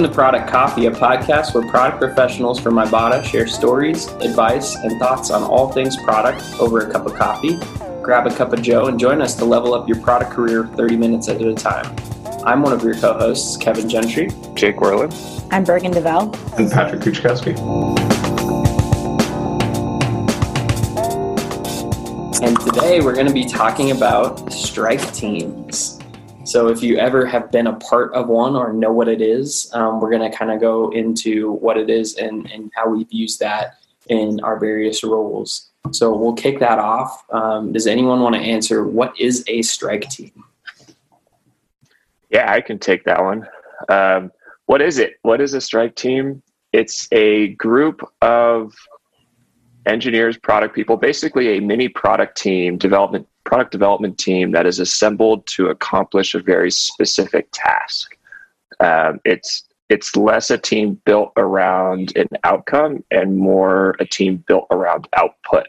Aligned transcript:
Welcome 0.00 0.12
to 0.12 0.16
Product 0.16 0.48
Coffee, 0.48 0.86
a 0.86 0.90
podcast 0.90 1.52
where 1.52 1.68
product 1.68 2.00
professionals 2.00 2.58
from 2.58 2.76
Ibotta 2.76 3.22
share 3.22 3.46
stories, 3.46 4.06
advice, 4.06 4.74
and 4.76 4.98
thoughts 4.98 5.30
on 5.30 5.42
all 5.42 5.70
things 5.72 5.94
product 5.98 6.42
over 6.58 6.80
a 6.80 6.90
cup 6.90 7.04
of 7.04 7.12
coffee. 7.12 7.58
Grab 8.00 8.26
a 8.26 8.34
cup 8.34 8.54
of 8.54 8.62
Joe 8.62 8.86
and 8.86 8.98
join 8.98 9.20
us 9.20 9.34
to 9.34 9.44
level 9.44 9.74
up 9.74 9.86
your 9.86 10.00
product 10.00 10.30
career 10.30 10.66
30 10.68 10.96
minutes 10.96 11.28
at 11.28 11.42
a 11.42 11.54
time. 11.54 11.94
I'm 12.46 12.62
one 12.62 12.72
of 12.72 12.82
your 12.82 12.94
co 12.94 13.12
hosts, 13.12 13.58
Kevin 13.58 13.90
Gentry. 13.90 14.30
Jake 14.54 14.76
Werlin. 14.76 15.12
I'm 15.52 15.64
Bergen 15.64 15.92
DeVell. 15.92 16.32
And 16.58 16.72
Patrick 16.72 17.02
Kuchkowski. 17.02 17.58
And 22.42 22.58
today 22.60 23.02
we're 23.02 23.14
going 23.14 23.28
to 23.28 23.34
be 23.34 23.44
talking 23.44 23.90
about 23.90 24.50
strike 24.50 25.12
teams. 25.12 25.99
So, 26.50 26.66
if 26.66 26.82
you 26.82 26.98
ever 26.98 27.24
have 27.26 27.52
been 27.52 27.68
a 27.68 27.74
part 27.74 28.12
of 28.12 28.26
one 28.26 28.56
or 28.56 28.72
know 28.72 28.90
what 28.90 29.06
it 29.06 29.22
is, 29.22 29.70
um, 29.72 30.00
we're 30.00 30.10
going 30.10 30.28
to 30.28 30.36
kind 30.36 30.50
of 30.50 30.58
go 30.58 30.90
into 30.90 31.52
what 31.52 31.76
it 31.76 31.88
is 31.88 32.16
and, 32.16 32.50
and 32.50 32.72
how 32.74 32.88
we've 32.88 33.12
used 33.12 33.38
that 33.38 33.76
in 34.08 34.40
our 34.40 34.58
various 34.58 35.04
roles. 35.04 35.70
So, 35.92 36.12
we'll 36.12 36.32
kick 36.32 36.58
that 36.58 36.80
off. 36.80 37.24
Um, 37.30 37.72
does 37.72 37.86
anyone 37.86 38.18
want 38.18 38.34
to 38.34 38.40
answer 38.40 38.84
what 38.84 39.14
is 39.16 39.44
a 39.46 39.62
strike 39.62 40.10
team? 40.10 40.42
Yeah, 42.30 42.50
I 42.50 42.60
can 42.60 42.80
take 42.80 43.04
that 43.04 43.22
one. 43.22 43.46
Um, 43.88 44.32
what 44.66 44.82
is 44.82 44.98
it? 44.98 45.20
What 45.22 45.40
is 45.40 45.54
a 45.54 45.60
strike 45.60 45.94
team? 45.94 46.42
It's 46.72 47.06
a 47.12 47.50
group 47.54 48.02
of 48.22 48.74
engineers, 49.86 50.36
product 50.36 50.74
people, 50.74 50.96
basically 50.96 51.58
a 51.58 51.60
mini 51.60 51.88
product 51.88 52.36
team, 52.36 52.76
development 52.76 53.28
product 53.50 53.72
development 53.72 54.16
team 54.16 54.52
that 54.52 54.64
is 54.64 54.78
assembled 54.78 55.44
to 55.44 55.70
accomplish 55.70 56.36
a 56.36 56.38
very 56.38 56.70
specific 56.70 57.48
task. 57.52 58.16
Um, 58.78 59.20
it's 59.24 59.64
it's 59.88 60.14
less 60.14 60.52
a 60.52 60.56
team 60.56 61.00
built 61.04 61.32
around 61.36 62.16
an 62.16 62.28
outcome 62.44 63.02
and 63.10 63.36
more 63.36 63.96
a 63.98 64.04
team 64.04 64.44
built 64.46 64.68
around 64.70 65.08
output. 65.16 65.66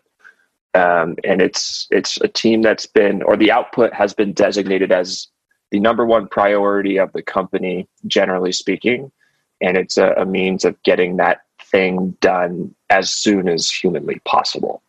Um, 0.75 1.15
and 1.23 1.41
it's 1.41 1.87
it's 1.89 2.21
a 2.21 2.27
team 2.27 2.61
that's 2.61 2.85
been 2.85 3.23
or 3.23 3.35
the 3.35 3.51
output 3.51 3.93
has 3.93 4.13
been 4.13 4.31
designated 4.31 4.91
as 4.91 5.27
the 5.71 5.79
number 5.79 6.05
one 6.05 6.27
priority 6.27 6.97
of 6.97 7.11
the 7.13 7.23
company, 7.23 7.87
generally 8.05 8.51
speaking, 8.51 9.11
and 9.59 9.75
it's 9.75 9.97
a, 9.97 10.11
a 10.19 10.25
means 10.25 10.65
of 10.65 10.81
getting 10.83 11.17
that 11.17 11.41
thing 11.71 12.15
done 12.21 12.75
as 12.91 13.11
soon 13.11 13.49
as 13.49 13.71
humanly 13.71 14.21
possible. 14.23 14.83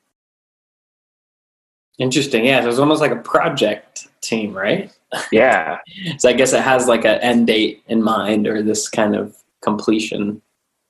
Interesting. 2.02 2.44
Yeah. 2.44 2.62
So 2.62 2.68
it's 2.68 2.80
almost 2.80 3.00
like 3.00 3.12
a 3.12 3.16
project 3.16 4.08
team, 4.22 4.52
right? 4.52 4.92
Yeah. 5.30 5.78
so 6.18 6.28
I 6.28 6.32
guess 6.32 6.52
it 6.52 6.60
has 6.60 6.88
like 6.88 7.04
an 7.04 7.20
end 7.20 7.46
date 7.46 7.84
in 7.86 8.02
mind 8.02 8.48
or 8.48 8.60
this 8.60 8.88
kind 8.88 9.14
of 9.14 9.36
completion 9.60 10.42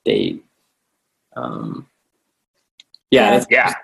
date. 0.06 0.42
Um, 1.36 1.86
yeah. 3.10 3.44
Yeah. 3.50 3.74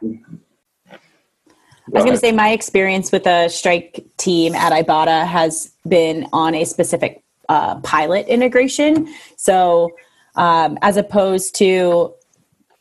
I 0.90 1.90
was 1.90 2.04
going 2.04 2.14
to 2.14 2.18
say 2.18 2.32
my 2.32 2.50
experience 2.50 3.12
with 3.12 3.26
a 3.26 3.50
strike 3.50 4.06
team 4.16 4.54
at 4.54 4.72
Ibotta 4.72 5.26
has 5.26 5.72
been 5.86 6.26
on 6.32 6.54
a 6.54 6.64
specific 6.64 7.22
uh, 7.50 7.78
pilot 7.80 8.26
integration. 8.26 9.12
So, 9.36 9.90
um, 10.36 10.78
as 10.80 10.96
opposed 10.96 11.54
to 11.56 12.14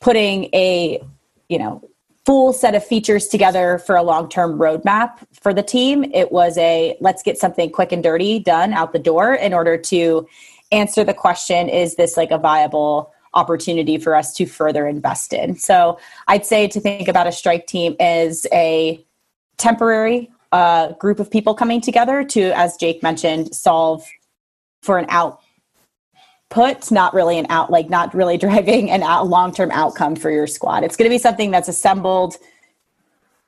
putting 0.00 0.44
a 0.54 1.02
you 1.50 1.58
know 1.58 1.86
full 2.28 2.52
set 2.52 2.74
of 2.74 2.84
features 2.84 3.26
together 3.26 3.78
for 3.78 3.96
a 3.96 4.02
long-term 4.02 4.58
roadmap 4.58 5.16
for 5.32 5.54
the 5.54 5.62
team. 5.62 6.04
It 6.12 6.30
was 6.30 6.58
a 6.58 6.94
let's 7.00 7.22
get 7.22 7.38
something 7.38 7.70
quick 7.70 7.90
and 7.90 8.02
dirty 8.02 8.38
done 8.38 8.74
out 8.74 8.92
the 8.92 8.98
door 8.98 9.32
in 9.32 9.54
order 9.54 9.78
to 9.78 10.28
answer 10.70 11.04
the 11.04 11.14
question 11.14 11.70
is 11.70 11.96
this 11.96 12.18
like 12.18 12.30
a 12.30 12.36
viable 12.36 13.14
opportunity 13.32 13.96
for 13.96 14.14
us 14.14 14.34
to 14.34 14.44
further 14.44 14.86
invest 14.86 15.32
in? 15.32 15.56
So 15.56 15.98
i'd 16.28 16.44
say 16.44 16.68
to 16.68 16.78
think 16.78 17.08
about 17.08 17.26
a 17.26 17.32
strike 17.32 17.66
team 17.66 17.96
as 17.98 18.46
a 18.52 19.02
temporary 19.56 20.30
uh, 20.52 20.92
group 20.92 21.20
of 21.20 21.30
people 21.30 21.54
coming 21.54 21.80
together 21.80 22.24
to 22.24 22.52
as 22.54 22.76
jake 22.76 23.02
mentioned 23.02 23.54
solve 23.54 24.04
for 24.82 24.98
an 24.98 25.06
out 25.08 25.40
put 26.50 26.90
not 26.90 27.12
really 27.14 27.38
an 27.38 27.46
out 27.50 27.70
like 27.70 27.90
not 27.90 28.14
really 28.14 28.38
driving 28.46 28.90
an 28.90 29.02
out 29.02 29.26
long-term 29.26 29.70
outcome 29.70 30.16
for 30.16 30.30
your 30.30 30.46
squad. 30.46 30.84
It's 30.84 30.96
going 30.96 31.08
to 31.08 31.14
be 31.14 31.18
something 31.18 31.50
that's 31.50 31.68
assembled 31.68 32.36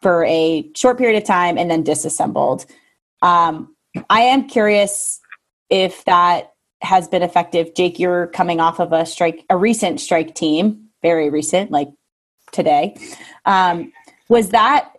for 0.00 0.24
a 0.24 0.68
short 0.74 0.98
period 0.98 1.16
of 1.20 1.26
time 1.26 1.58
and 1.58 1.70
then 1.70 1.82
disassembled. 1.82 2.66
Um, 3.22 3.74
i 4.08 4.20
am 4.20 4.48
curious 4.48 5.20
if 5.68 6.04
that 6.04 6.52
has 6.82 7.08
been 7.08 7.22
effective. 7.22 7.74
Jake 7.74 7.98
you're 7.98 8.28
coming 8.28 8.60
off 8.60 8.80
of 8.80 8.92
a 8.92 9.04
strike 9.04 9.44
a 9.50 9.56
recent 9.56 10.00
strike 10.00 10.34
team 10.34 10.88
very 11.02 11.30
recent 11.30 11.70
like 11.70 11.88
today. 12.52 12.96
Um, 13.44 13.92
was 14.28 14.50
that 14.50 14.92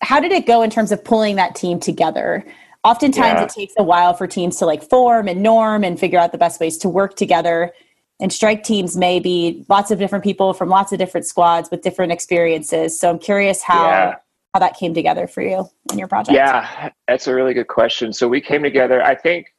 how 0.00 0.20
did 0.20 0.32
it 0.32 0.46
go 0.46 0.62
in 0.62 0.70
terms 0.70 0.92
of 0.92 1.04
pulling 1.04 1.36
that 1.36 1.54
team 1.54 1.78
together 1.78 2.44
oftentimes 2.84 3.38
yeah. 3.38 3.44
it 3.44 3.48
takes 3.50 3.74
a 3.78 3.82
while 3.82 4.14
for 4.14 4.26
teams 4.26 4.56
to 4.56 4.66
like 4.66 4.82
form 4.82 5.28
and 5.28 5.42
norm 5.42 5.84
and 5.84 5.98
figure 5.98 6.18
out 6.18 6.32
the 6.32 6.38
best 6.38 6.60
ways 6.60 6.76
to 6.78 6.88
work 6.88 7.16
together. 7.16 7.72
And 8.20 8.32
strike 8.32 8.62
teams 8.62 8.96
may 8.96 9.18
be 9.20 9.64
lots 9.68 9.90
of 9.90 9.98
different 9.98 10.24
people 10.24 10.52
from 10.54 10.68
lots 10.68 10.92
of 10.92 10.98
different 10.98 11.26
squads 11.26 11.70
with 11.70 11.82
different 11.82 12.12
experiences. 12.12 12.98
So 12.98 13.10
i'm 13.10 13.18
curious 13.18 13.62
how 13.62 13.84
yeah. 13.84 14.16
how 14.54 14.60
that 14.60 14.76
came 14.76 14.94
together 14.94 15.26
for 15.26 15.42
you 15.42 15.68
in 15.90 15.98
your 15.98 16.08
project. 16.08 16.34
Yeah 16.34 16.90
that's 17.08 17.26
a 17.26 17.34
really 17.34 17.54
good 17.54 17.68
question. 17.68 18.12
So 18.12 18.28
we 18.28 18.40
came 18.40 18.62
together. 18.62 19.02
I 19.02 19.14
think 19.14 19.54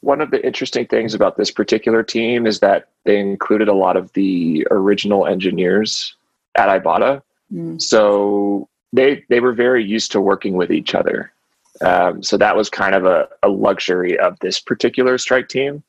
one 0.00 0.20
of 0.20 0.30
the 0.30 0.44
interesting 0.44 0.86
things 0.86 1.14
about 1.14 1.36
this 1.36 1.50
particular 1.50 2.02
team 2.02 2.46
is 2.46 2.60
that 2.60 2.88
they 3.04 3.18
included 3.18 3.68
a 3.68 3.74
lot 3.74 3.96
of 3.96 4.12
the 4.12 4.66
original 4.70 5.26
engineers 5.26 6.14
at 6.56 6.68
ibotta. 6.68 7.22
Mm. 7.52 7.80
so 7.80 8.68
they 8.94 9.22
they 9.28 9.38
were 9.38 9.52
very 9.52 9.84
used 9.84 10.10
to 10.12 10.20
working 10.20 10.54
with 10.54 10.70
each 10.70 10.94
other 10.94 11.33
um, 11.80 12.22
so 12.22 12.36
that 12.36 12.56
was 12.56 12.70
kind 12.70 12.94
of 12.94 13.04
a, 13.04 13.28
a, 13.42 13.48
luxury 13.48 14.18
of 14.18 14.38
this 14.40 14.60
particular 14.60 15.18
strike 15.18 15.48
team, 15.48 15.82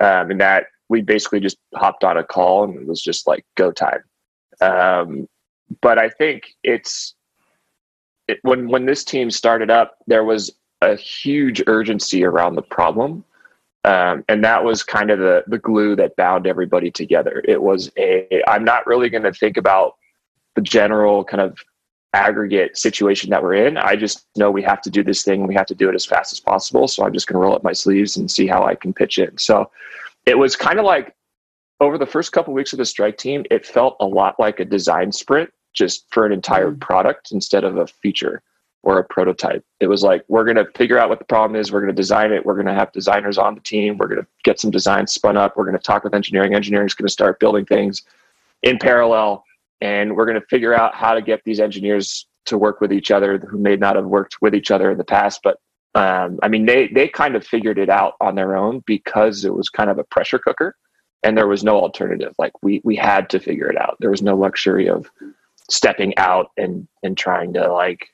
um, 0.00 0.30
and 0.30 0.40
that 0.40 0.66
we 0.88 1.00
basically 1.00 1.40
just 1.40 1.56
hopped 1.74 2.04
on 2.04 2.18
a 2.18 2.24
call 2.24 2.64
and 2.64 2.76
it 2.76 2.86
was 2.86 3.00
just 3.00 3.26
like 3.26 3.46
go 3.56 3.72
time. 3.72 4.02
Um, 4.60 5.28
but 5.80 5.98
I 5.98 6.10
think 6.10 6.54
it's 6.62 7.14
it, 8.28 8.38
when 8.42 8.68
when 8.68 8.84
this 8.84 9.04
team 9.04 9.30
started 9.30 9.70
up, 9.70 9.96
there 10.06 10.24
was 10.24 10.50
a 10.82 10.96
huge 10.96 11.62
urgency 11.66 12.24
around 12.24 12.56
the 12.56 12.62
problem, 12.62 13.24
um, 13.84 14.24
and 14.28 14.44
that 14.44 14.64
was 14.64 14.82
kind 14.82 15.10
of 15.10 15.18
the 15.18 15.44
the 15.46 15.58
glue 15.58 15.96
that 15.96 16.16
bound 16.16 16.46
everybody 16.46 16.90
together. 16.90 17.42
It 17.48 17.62
was 17.62 17.90
a 17.96 18.42
I'm 18.46 18.64
not 18.64 18.86
really 18.86 19.08
going 19.08 19.24
to 19.24 19.32
think 19.32 19.56
about 19.56 19.96
the 20.56 20.62
general 20.62 21.24
kind 21.24 21.40
of 21.40 21.56
aggregate 22.14 22.76
situation 22.76 23.30
that 23.30 23.42
we're 23.42 23.54
in. 23.54 23.76
I 23.76 23.96
just 23.96 24.26
know 24.36 24.50
we 24.50 24.62
have 24.62 24.82
to 24.82 24.90
do 24.90 25.02
this 25.02 25.22
thing. 25.22 25.46
We 25.46 25.54
have 25.54 25.66
to 25.66 25.74
do 25.74 25.88
it 25.88 25.94
as 25.94 26.04
fast 26.04 26.32
as 26.32 26.40
possible. 26.40 26.86
So 26.88 27.04
I'm 27.04 27.12
just 27.12 27.26
going 27.26 27.34
to 27.34 27.40
roll 27.40 27.54
up 27.54 27.64
my 27.64 27.72
sleeves 27.72 28.16
and 28.16 28.30
see 28.30 28.46
how 28.46 28.64
I 28.64 28.74
can 28.74 28.92
pitch 28.92 29.18
in. 29.18 29.38
So 29.38 29.70
it 30.26 30.38
was 30.38 30.54
kind 30.54 30.78
of 30.78 30.84
like 30.84 31.14
over 31.80 31.98
the 31.98 32.06
first 32.06 32.32
couple 32.32 32.52
of 32.52 32.56
weeks 32.56 32.72
of 32.72 32.78
the 32.78 32.84
strike 32.84 33.18
team, 33.18 33.44
it 33.50 33.66
felt 33.66 33.96
a 34.00 34.06
lot 34.06 34.38
like 34.38 34.60
a 34.60 34.64
design 34.64 35.10
sprint 35.10 35.50
just 35.72 36.06
for 36.10 36.26
an 36.26 36.32
entire 36.32 36.70
mm-hmm. 36.70 36.80
product 36.80 37.32
instead 37.32 37.64
of 37.64 37.76
a 37.78 37.86
feature 37.86 38.42
or 38.84 38.98
a 38.98 39.04
prototype. 39.04 39.64
It 39.80 39.86
was 39.86 40.02
like, 40.02 40.24
we're 40.28 40.44
going 40.44 40.56
to 40.56 40.66
figure 40.76 40.98
out 40.98 41.08
what 41.08 41.18
the 41.18 41.24
problem 41.24 41.58
is. 41.58 41.72
We're 41.72 41.80
going 41.80 41.94
to 41.94 42.00
design 42.00 42.32
it. 42.32 42.44
We're 42.44 42.54
going 42.54 42.66
to 42.66 42.74
have 42.74 42.92
designers 42.92 43.38
on 43.38 43.54
the 43.54 43.60
team. 43.60 43.96
We're 43.96 44.08
going 44.08 44.20
to 44.20 44.26
get 44.42 44.60
some 44.60 44.70
designs 44.70 45.12
spun 45.12 45.36
up. 45.36 45.56
We're 45.56 45.64
going 45.64 45.76
to 45.76 45.82
talk 45.82 46.04
with 46.04 46.14
engineering. 46.14 46.54
Engineering 46.54 46.86
is 46.86 46.94
going 46.94 47.06
to 47.06 47.12
start 47.12 47.40
building 47.40 47.64
things 47.64 48.02
in 48.62 48.78
parallel 48.78 49.44
and 49.82 50.16
we're 50.16 50.24
going 50.24 50.40
to 50.40 50.46
figure 50.46 50.74
out 50.74 50.94
how 50.94 51.12
to 51.12 51.20
get 51.20 51.42
these 51.44 51.60
engineers 51.60 52.26
to 52.46 52.56
work 52.56 52.80
with 52.80 52.92
each 52.92 53.10
other 53.10 53.38
who 53.38 53.58
may 53.58 53.76
not 53.76 53.96
have 53.96 54.06
worked 54.06 54.36
with 54.40 54.54
each 54.54 54.70
other 54.70 54.90
in 54.90 54.96
the 54.96 55.04
past 55.04 55.40
but 55.44 55.58
um, 55.94 56.38
i 56.42 56.48
mean 56.48 56.64
they 56.64 56.88
they 56.88 57.06
kind 57.06 57.36
of 57.36 57.46
figured 57.46 57.78
it 57.78 57.90
out 57.90 58.14
on 58.20 58.34
their 58.34 58.56
own 58.56 58.82
because 58.86 59.44
it 59.44 59.54
was 59.54 59.68
kind 59.68 59.90
of 59.90 59.98
a 59.98 60.04
pressure 60.04 60.38
cooker 60.38 60.74
and 61.22 61.36
there 61.36 61.46
was 61.46 61.64
no 61.64 61.76
alternative. 61.76 62.34
Like 62.38 62.52
we 62.62 62.80
we 62.84 62.96
had 62.96 63.30
to 63.30 63.40
figure 63.40 63.70
it 63.70 63.78
out. 63.78 63.96
There 64.00 64.10
was 64.10 64.22
no 64.22 64.36
luxury 64.36 64.88
of 64.88 65.10
stepping 65.70 66.16
out 66.18 66.50
and 66.56 66.86
and 67.02 67.16
trying 67.16 67.52
to 67.54 67.72
like 67.72 68.08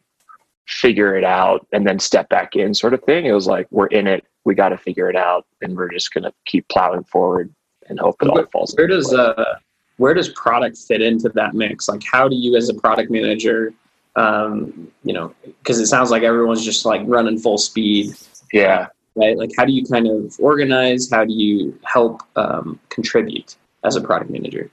figure 0.67 1.17
it 1.17 1.25
out 1.25 1.67
and 1.73 1.87
then 1.87 1.99
step 1.99 2.29
back 2.29 2.55
in 2.55 2.75
sort 2.75 2.95
of 2.95 3.03
thing. 3.05 3.27
It 3.27 3.33
was 3.33 3.47
like 3.47 3.67
we're 3.71 3.87
in 3.87 4.07
it. 4.07 4.25
We 4.45 4.55
got 4.55 4.71
to 4.71 4.79
figure 4.79 5.09
it 5.09 5.17
out 5.17 5.47
and 5.63 5.77
we're 5.77 5.91
just 5.91 6.13
going 6.13 6.25
to 6.25 6.33
keep 6.47 6.69
plowing 6.69 7.05
forward 7.05 7.55
and 7.89 7.99
hope 7.99 8.17
it 8.21 8.29
all 8.29 8.45
falls 8.53 8.75
where 8.77 8.87
does 8.87 9.13
uh 9.15 9.57
where 9.99 10.15
does 10.15 10.31
product 10.31 10.79
fit 10.79 11.03
into 11.03 11.29
that 11.31 11.55
mix? 11.55 11.89
Like, 11.89 12.03
how 12.11 12.29
do 12.29 12.37
you, 12.37 12.57
as 12.57 12.69
a 12.69 12.75
product 12.75 13.11
manager, 13.11 13.75
um, 14.17 14.91
you 15.05 15.13
know, 15.13 15.35
because 15.45 15.79
it 15.79 15.87
sounds 15.87 16.11
like 16.11 16.23
everyone's 16.23 16.65
just 16.65 16.85
like 16.85 17.03
running 17.05 17.39
full 17.39 17.59
speed. 17.59 18.15
Yeah. 18.53 18.89
Right. 19.15 19.37
Like, 19.37 19.51
how 19.57 19.65
do 19.65 19.73
you 19.73 19.85
kind 19.85 20.07
of 20.07 20.37
organize? 20.41 21.11
How 21.11 21.25
do 21.25 21.33
you 21.33 21.79
help 21.85 22.23
um, 22.37 22.79
contribute 22.89 23.57
as 23.85 23.97
a 23.97 24.01
product 24.01 24.31
manager? 24.31 24.71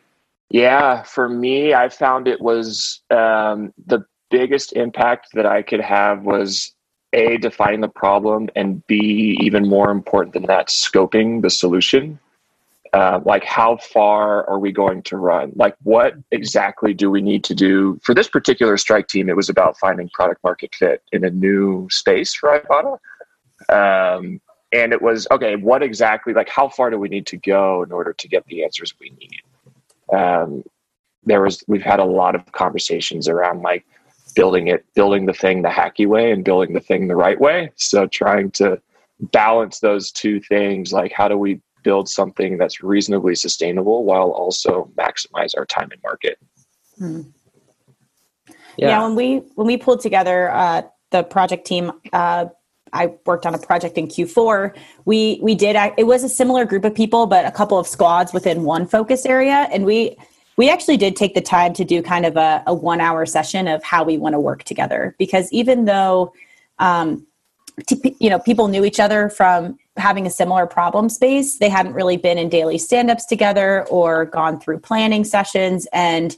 Yeah, 0.50 1.02
for 1.04 1.28
me, 1.28 1.74
I 1.74 1.90
found 1.90 2.28
it 2.28 2.40
was 2.40 3.02
um, 3.10 3.74
the 3.88 4.06
biggest 4.30 4.74
impact 4.74 5.30
that 5.34 5.46
I 5.46 5.64
could 5.64 5.82
have 5.82 6.24
was 6.24 6.74
a 7.14 7.38
defining 7.38 7.82
the 7.82 7.88
problem 7.88 8.50
and 8.56 8.86
b 8.88 9.38
even 9.40 9.68
more 9.68 9.90
important 9.90 10.34
than 10.34 10.44
that 10.44 10.68
scoping 10.68 11.42
the 11.42 11.50
solution 11.50 12.20
uh, 12.94 13.20
like 13.26 13.44
how 13.44 13.78
far 13.78 14.48
are 14.50 14.60
we 14.60 14.72
going 14.72 15.02
to 15.04 15.18
run? 15.18 15.52
Like 15.56 15.76
what 15.84 16.14
exactly 16.32 16.94
do 16.94 17.10
we 17.10 17.22
need 17.22 17.44
to 17.46 17.56
do? 17.56 18.00
For 18.04 18.14
this 18.14 18.28
particular 18.28 18.78
strike 18.78 19.08
team 19.08 19.30
it 19.30 19.36
was 19.36 19.50
about 19.50 19.78
finding 19.78 20.10
product 20.10 20.44
market 20.44 20.74
fit 20.76 21.02
in 21.12 21.26
a 21.26 21.30
new 21.30 21.88
space 21.92 22.34
for 22.34 22.60
ibotta. 22.60 22.98
Um, 23.70 24.40
and 24.72 24.92
it 24.92 25.02
was 25.02 25.28
okay 25.32 25.56
what 25.56 25.82
exactly 25.84 26.34
like 26.34 26.50
how 26.50 26.68
far 26.68 26.90
do 26.90 27.00
we 27.00 27.08
need 27.08 27.26
to 27.28 27.38
go 27.38 27.84
in 27.84 27.92
order 27.92 28.14
to 28.14 28.28
get 28.28 28.46
the 28.46 28.64
answers 28.64 28.94
we 29.00 29.12
need? 29.12 30.18
Um, 30.18 30.64
there 31.24 31.42
was 31.42 31.64
we've 31.68 31.82
had 31.82 32.00
a 32.00 32.06
lot 32.06 32.36
of 32.36 32.52
conversations 32.52 33.28
around 33.28 33.62
like 33.62 33.86
building 34.36 34.68
it 34.68 34.86
building 34.94 35.26
the 35.26 35.34
thing 35.34 35.62
the 35.62 35.70
hacky 35.70 36.08
way 36.08 36.32
and 36.32 36.44
building 36.44 36.74
the 36.74 36.80
thing 36.80 37.08
the 37.08 37.16
right 37.16 37.40
way. 37.40 37.72
So 37.76 38.08
trying 38.08 38.52
to 38.52 38.82
balance 39.32 39.80
those 39.80 40.12
two 40.12 40.40
things 40.42 40.92
like 40.92 41.12
how 41.12 41.28
do 41.28 41.38
we 41.38 41.62
build 41.86 42.10
something 42.10 42.58
that's 42.58 42.84
reasonably 42.84 43.36
sustainable 43.36 44.04
while 44.04 44.32
also 44.32 44.92
maximize 44.98 45.52
our 45.56 45.66
time 45.66 45.90
in 45.94 46.00
market. 46.04 46.38
Hmm. 46.98 47.22
Yeah. 48.78 48.90
yeah. 48.90 49.04
when 49.04 49.16
we 49.16 49.38
when 49.56 49.68
we 49.68 49.78
pulled 49.78 50.02
together 50.02 50.52
uh, 50.52 50.82
the 51.12 51.24
project 51.24 51.66
team, 51.66 51.94
uh, 52.12 52.48
I 52.92 53.14
worked 53.26 53.46
on 53.46 53.54
a 53.54 53.60
project 53.60 53.98
in 53.98 54.08
Q4. 54.08 54.76
We 55.06 55.40
we 55.42 55.56
did 55.56 55.78
it 55.98 56.08
was 56.08 56.24
a 56.24 56.30
similar 56.30 56.66
group 56.66 56.84
of 56.84 56.94
people, 56.94 57.28
but 57.28 57.46
a 57.46 57.52
couple 57.52 57.78
of 57.78 57.88
squads 57.88 58.34
within 58.34 58.64
one 58.64 58.88
focus 58.88 59.26
area, 59.26 59.70
and 59.72 59.86
we 59.86 60.18
we 60.58 60.70
actually 60.70 60.98
did 60.98 61.16
take 61.16 61.36
the 61.36 61.42
time 61.42 61.74
to 61.74 61.86
do 61.86 62.02
kind 62.02 62.26
of 62.26 62.36
a, 62.36 62.64
a 62.66 62.74
one 62.74 63.00
hour 63.00 63.26
session 63.26 63.68
of 63.68 63.84
how 63.84 64.04
we 64.04 64.18
want 64.18 64.34
to 64.34 64.40
work 64.40 64.64
together 64.64 65.16
because 65.20 65.52
even 65.52 65.86
though 65.86 66.34
um, 66.80 67.26
t- 67.88 68.16
you 68.20 68.30
know 68.30 68.40
people 68.40 68.68
knew 68.68 68.84
each 68.84 69.00
other 69.00 69.30
from 69.30 69.78
having 69.98 70.28
a 70.28 70.30
similar 70.30 70.66
problem 70.66 71.10
space. 71.10 71.58
They 71.58 71.70
hadn't 71.70 71.94
really 71.94 72.18
been 72.18 72.38
in 72.38 72.50
daily 72.50 72.78
stand 72.78 73.10
ups 73.10 73.26
together 73.26 73.86
or 73.88 74.26
gone 74.26 74.60
through 74.60 74.80
planning 74.80 75.24
sessions. 75.24 75.88
And 75.94 76.38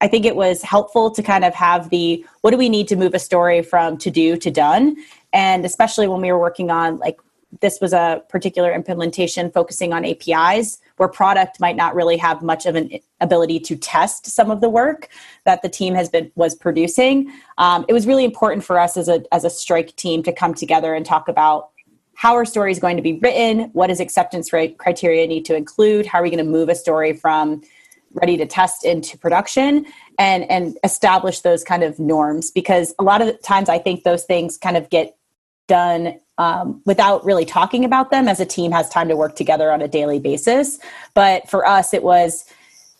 I 0.00 0.08
think 0.08 0.24
it 0.24 0.36
was 0.36 0.62
helpful 0.62 1.10
to 1.10 1.22
kind 1.22 1.44
of 1.44 1.54
have 1.54 1.90
the 1.90 2.24
what 2.40 2.50
do 2.50 2.56
we 2.56 2.68
need 2.68 2.88
to 2.88 2.96
move 2.96 3.14
a 3.14 3.18
story 3.18 3.62
from 3.62 3.98
to 3.98 4.10
do 4.10 4.36
to 4.36 4.50
done? 4.50 4.96
And 5.32 5.64
especially 5.64 6.08
when 6.08 6.20
we 6.20 6.32
were 6.32 6.38
working 6.38 6.70
on 6.70 6.98
like 6.98 7.18
this 7.60 7.80
was 7.80 7.92
a 7.92 8.22
particular 8.28 8.72
implementation 8.72 9.50
focusing 9.50 9.92
on 9.92 10.04
APIs 10.04 10.78
where 10.96 11.08
product 11.08 11.60
might 11.60 11.76
not 11.76 11.94
really 11.94 12.16
have 12.16 12.42
much 12.42 12.66
of 12.66 12.74
an 12.74 12.90
ability 13.20 13.60
to 13.60 13.76
test 13.76 14.26
some 14.26 14.50
of 14.50 14.60
the 14.60 14.68
work 14.68 15.08
that 15.44 15.62
the 15.62 15.68
team 15.68 15.94
has 15.94 16.08
been 16.08 16.30
was 16.34 16.54
producing. 16.54 17.32
Um, 17.58 17.84
it 17.88 17.92
was 17.92 18.06
really 18.06 18.24
important 18.24 18.64
for 18.64 18.78
us 18.78 18.96
as 18.96 19.08
a 19.08 19.22
as 19.32 19.44
a 19.44 19.50
strike 19.50 19.94
team 19.96 20.22
to 20.24 20.32
come 20.32 20.54
together 20.54 20.94
and 20.94 21.06
talk 21.06 21.28
about 21.28 21.70
how 22.16 22.34
are 22.34 22.44
stories 22.44 22.78
going 22.78 22.96
to 22.96 23.02
be 23.02 23.14
written? 23.14 23.70
What 23.72 23.88
does 23.88 24.00
acceptance 24.00 24.52
rate 24.52 24.78
criteria 24.78 25.26
need 25.26 25.44
to 25.46 25.56
include? 25.56 26.06
How 26.06 26.20
are 26.20 26.22
we 26.22 26.30
going 26.30 26.44
to 26.44 26.50
move 26.50 26.68
a 26.68 26.74
story 26.74 27.12
from 27.12 27.62
ready 28.12 28.36
to 28.36 28.46
test 28.46 28.84
into 28.84 29.18
production? 29.18 29.86
And 30.18 30.48
and 30.50 30.78
establish 30.84 31.40
those 31.40 31.64
kind 31.64 31.82
of 31.82 31.98
norms 31.98 32.52
because 32.52 32.94
a 33.00 33.02
lot 33.02 33.20
of 33.20 33.42
times 33.42 33.68
i 33.68 33.80
think 33.80 34.04
those 34.04 34.22
things 34.22 34.56
kind 34.56 34.76
of 34.76 34.88
get 34.88 35.16
done 35.66 36.20
um, 36.38 36.82
without 36.84 37.24
really 37.24 37.44
talking 37.44 37.84
about 37.84 38.10
them 38.10 38.28
as 38.28 38.38
a 38.38 38.46
team 38.46 38.70
has 38.70 38.88
time 38.88 39.08
to 39.08 39.16
work 39.16 39.34
together 39.34 39.72
on 39.72 39.80
a 39.80 39.88
daily 39.88 40.18
basis. 40.18 40.78
But 41.14 41.48
for 41.50 41.66
us 41.66 41.92
it 41.94 42.02
was 42.02 42.44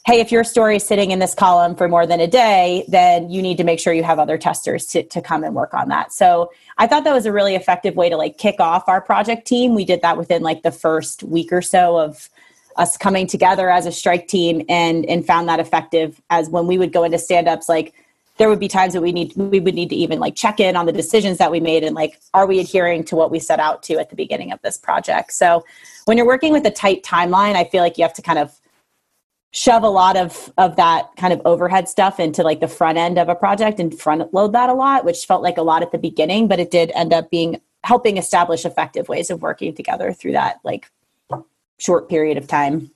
hey, 0.06 0.20
if 0.20 0.30
your 0.30 0.44
story 0.44 0.76
is 0.76 0.86
sitting 0.86 1.12
in 1.12 1.18
this 1.18 1.34
column 1.34 1.74
for 1.74 1.88
more 1.88 2.06
than 2.06 2.20
a 2.20 2.26
day, 2.26 2.84
then 2.88 3.30
you 3.30 3.40
need 3.40 3.56
to 3.56 3.64
make 3.64 3.80
sure 3.80 3.94
you 3.94 4.02
have 4.02 4.18
other 4.18 4.36
testers 4.36 4.84
to, 4.84 5.02
to 5.04 5.22
come 5.22 5.42
and 5.42 5.54
work 5.54 5.72
on 5.72 5.88
that. 5.88 6.12
So 6.12 6.52
I 6.76 6.86
thought 6.86 7.04
that 7.04 7.14
was 7.14 7.24
a 7.24 7.32
really 7.32 7.54
effective 7.54 7.96
way 7.96 8.10
to 8.10 8.16
like 8.16 8.36
kick 8.36 8.60
off 8.60 8.86
our 8.86 9.00
project 9.00 9.46
team. 9.46 9.74
We 9.74 9.86
did 9.86 10.02
that 10.02 10.18
within 10.18 10.42
like 10.42 10.62
the 10.62 10.70
first 10.70 11.22
week 11.22 11.52
or 11.52 11.62
so 11.62 11.98
of 11.98 12.28
us 12.76 12.96
coming 12.96 13.26
together 13.26 13.70
as 13.70 13.86
a 13.86 13.92
strike 13.92 14.28
team 14.28 14.64
and 14.68 15.06
and 15.06 15.24
found 15.24 15.48
that 15.48 15.60
effective 15.60 16.20
as 16.30 16.48
when 16.48 16.66
we 16.66 16.76
would 16.76 16.92
go 16.92 17.04
into 17.04 17.18
stand-ups 17.18 17.68
like 17.68 17.94
there 18.36 18.48
would 18.48 18.58
be 18.58 18.66
times 18.66 18.94
that 18.94 19.00
we 19.00 19.12
need 19.12 19.32
we 19.36 19.60
would 19.60 19.76
need 19.76 19.88
to 19.88 19.94
even 19.94 20.18
like 20.18 20.34
check 20.34 20.58
in 20.58 20.74
on 20.74 20.84
the 20.84 20.92
decisions 20.92 21.38
that 21.38 21.52
we 21.52 21.60
made 21.60 21.84
and 21.84 21.94
like 21.94 22.20
are 22.32 22.46
we 22.46 22.58
adhering 22.58 23.04
to 23.04 23.14
what 23.14 23.30
we 23.30 23.38
set 23.38 23.60
out 23.60 23.80
to 23.82 23.94
at 24.00 24.10
the 24.10 24.16
beginning 24.16 24.50
of 24.50 24.60
this 24.62 24.76
project 24.76 25.32
so 25.32 25.64
when 26.06 26.16
you're 26.16 26.26
working 26.26 26.52
with 26.52 26.66
a 26.66 26.70
tight 26.70 27.04
timeline 27.04 27.54
i 27.54 27.62
feel 27.62 27.80
like 27.80 27.96
you 27.96 28.02
have 28.02 28.12
to 28.12 28.22
kind 28.22 28.40
of 28.40 28.58
shove 29.54 29.84
a 29.84 29.88
lot 29.88 30.16
of 30.16 30.52
of 30.58 30.74
that 30.76 31.08
kind 31.16 31.32
of 31.32 31.40
overhead 31.44 31.88
stuff 31.88 32.18
into 32.18 32.42
like 32.42 32.60
the 32.60 32.68
front 32.68 32.98
end 32.98 33.18
of 33.18 33.28
a 33.28 33.34
project 33.34 33.78
and 33.78 33.98
front 33.98 34.34
load 34.34 34.52
that 34.52 34.68
a 34.68 34.74
lot 34.74 35.04
which 35.04 35.24
felt 35.24 35.42
like 35.42 35.56
a 35.56 35.62
lot 35.62 35.80
at 35.80 35.92
the 35.92 35.98
beginning 35.98 36.48
but 36.48 36.58
it 36.58 36.70
did 36.70 36.90
end 36.94 37.12
up 37.12 37.30
being 37.30 37.60
helping 37.84 38.16
establish 38.16 38.64
effective 38.64 39.08
ways 39.08 39.30
of 39.30 39.42
working 39.42 39.72
together 39.72 40.12
through 40.12 40.32
that 40.32 40.58
like 40.64 40.90
short 41.78 42.08
period 42.08 42.36
of 42.36 42.46
time. 42.48 42.90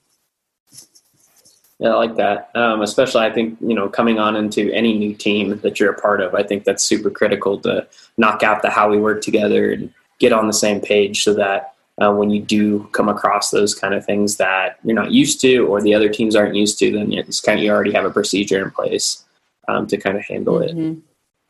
Yeah 1.79 1.91
i 1.91 1.95
like 1.95 2.17
that. 2.17 2.51
Um, 2.55 2.81
especially 2.81 3.21
i 3.21 3.31
think 3.31 3.57
you 3.61 3.73
know 3.73 3.87
coming 3.87 4.19
on 4.19 4.35
into 4.35 4.69
any 4.73 4.97
new 4.97 5.15
team 5.15 5.57
that 5.59 5.79
you're 5.79 5.93
a 5.93 6.01
part 6.01 6.19
of 6.19 6.35
i 6.35 6.43
think 6.43 6.65
that's 6.65 6.83
super 6.83 7.09
critical 7.09 7.57
to 7.61 7.87
knock 8.17 8.43
out 8.43 8.61
the 8.61 8.69
how 8.69 8.89
we 8.89 8.99
work 8.99 9.21
together 9.21 9.71
and 9.71 9.93
get 10.19 10.33
on 10.33 10.47
the 10.47 10.53
same 10.53 10.81
page 10.81 11.23
so 11.23 11.33
that 11.33 11.75
uh, 12.01 12.13
when 12.13 12.29
you 12.29 12.41
do 12.41 12.83
come 12.91 13.09
across 13.09 13.51
those 13.51 13.75
kind 13.75 13.93
of 13.93 14.05
things 14.05 14.37
that 14.37 14.77
you're 14.83 14.95
not 14.95 15.11
used 15.11 15.41
to 15.41 15.67
or 15.67 15.81
the 15.81 15.93
other 15.93 16.09
teams 16.09 16.35
aren't 16.35 16.55
used 16.55 16.79
to, 16.79 16.91
then 16.91 17.11
it's 17.11 17.39
kind 17.39 17.59
of 17.59 17.63
you 17.63 17.71
already 17.71 17.91
have 17.91 18.05
a 18.05 18.09
procedure 18.09 18.63
in 18.63 18.71
place 18.71 19.25
um, 19.67 19.85
to 19.87 19.97
kind 19.97 20.17
of 20.17 20.23
handle 20.23 20.55
mm-hmm. 20.55 20.91
it. 20.91 20.97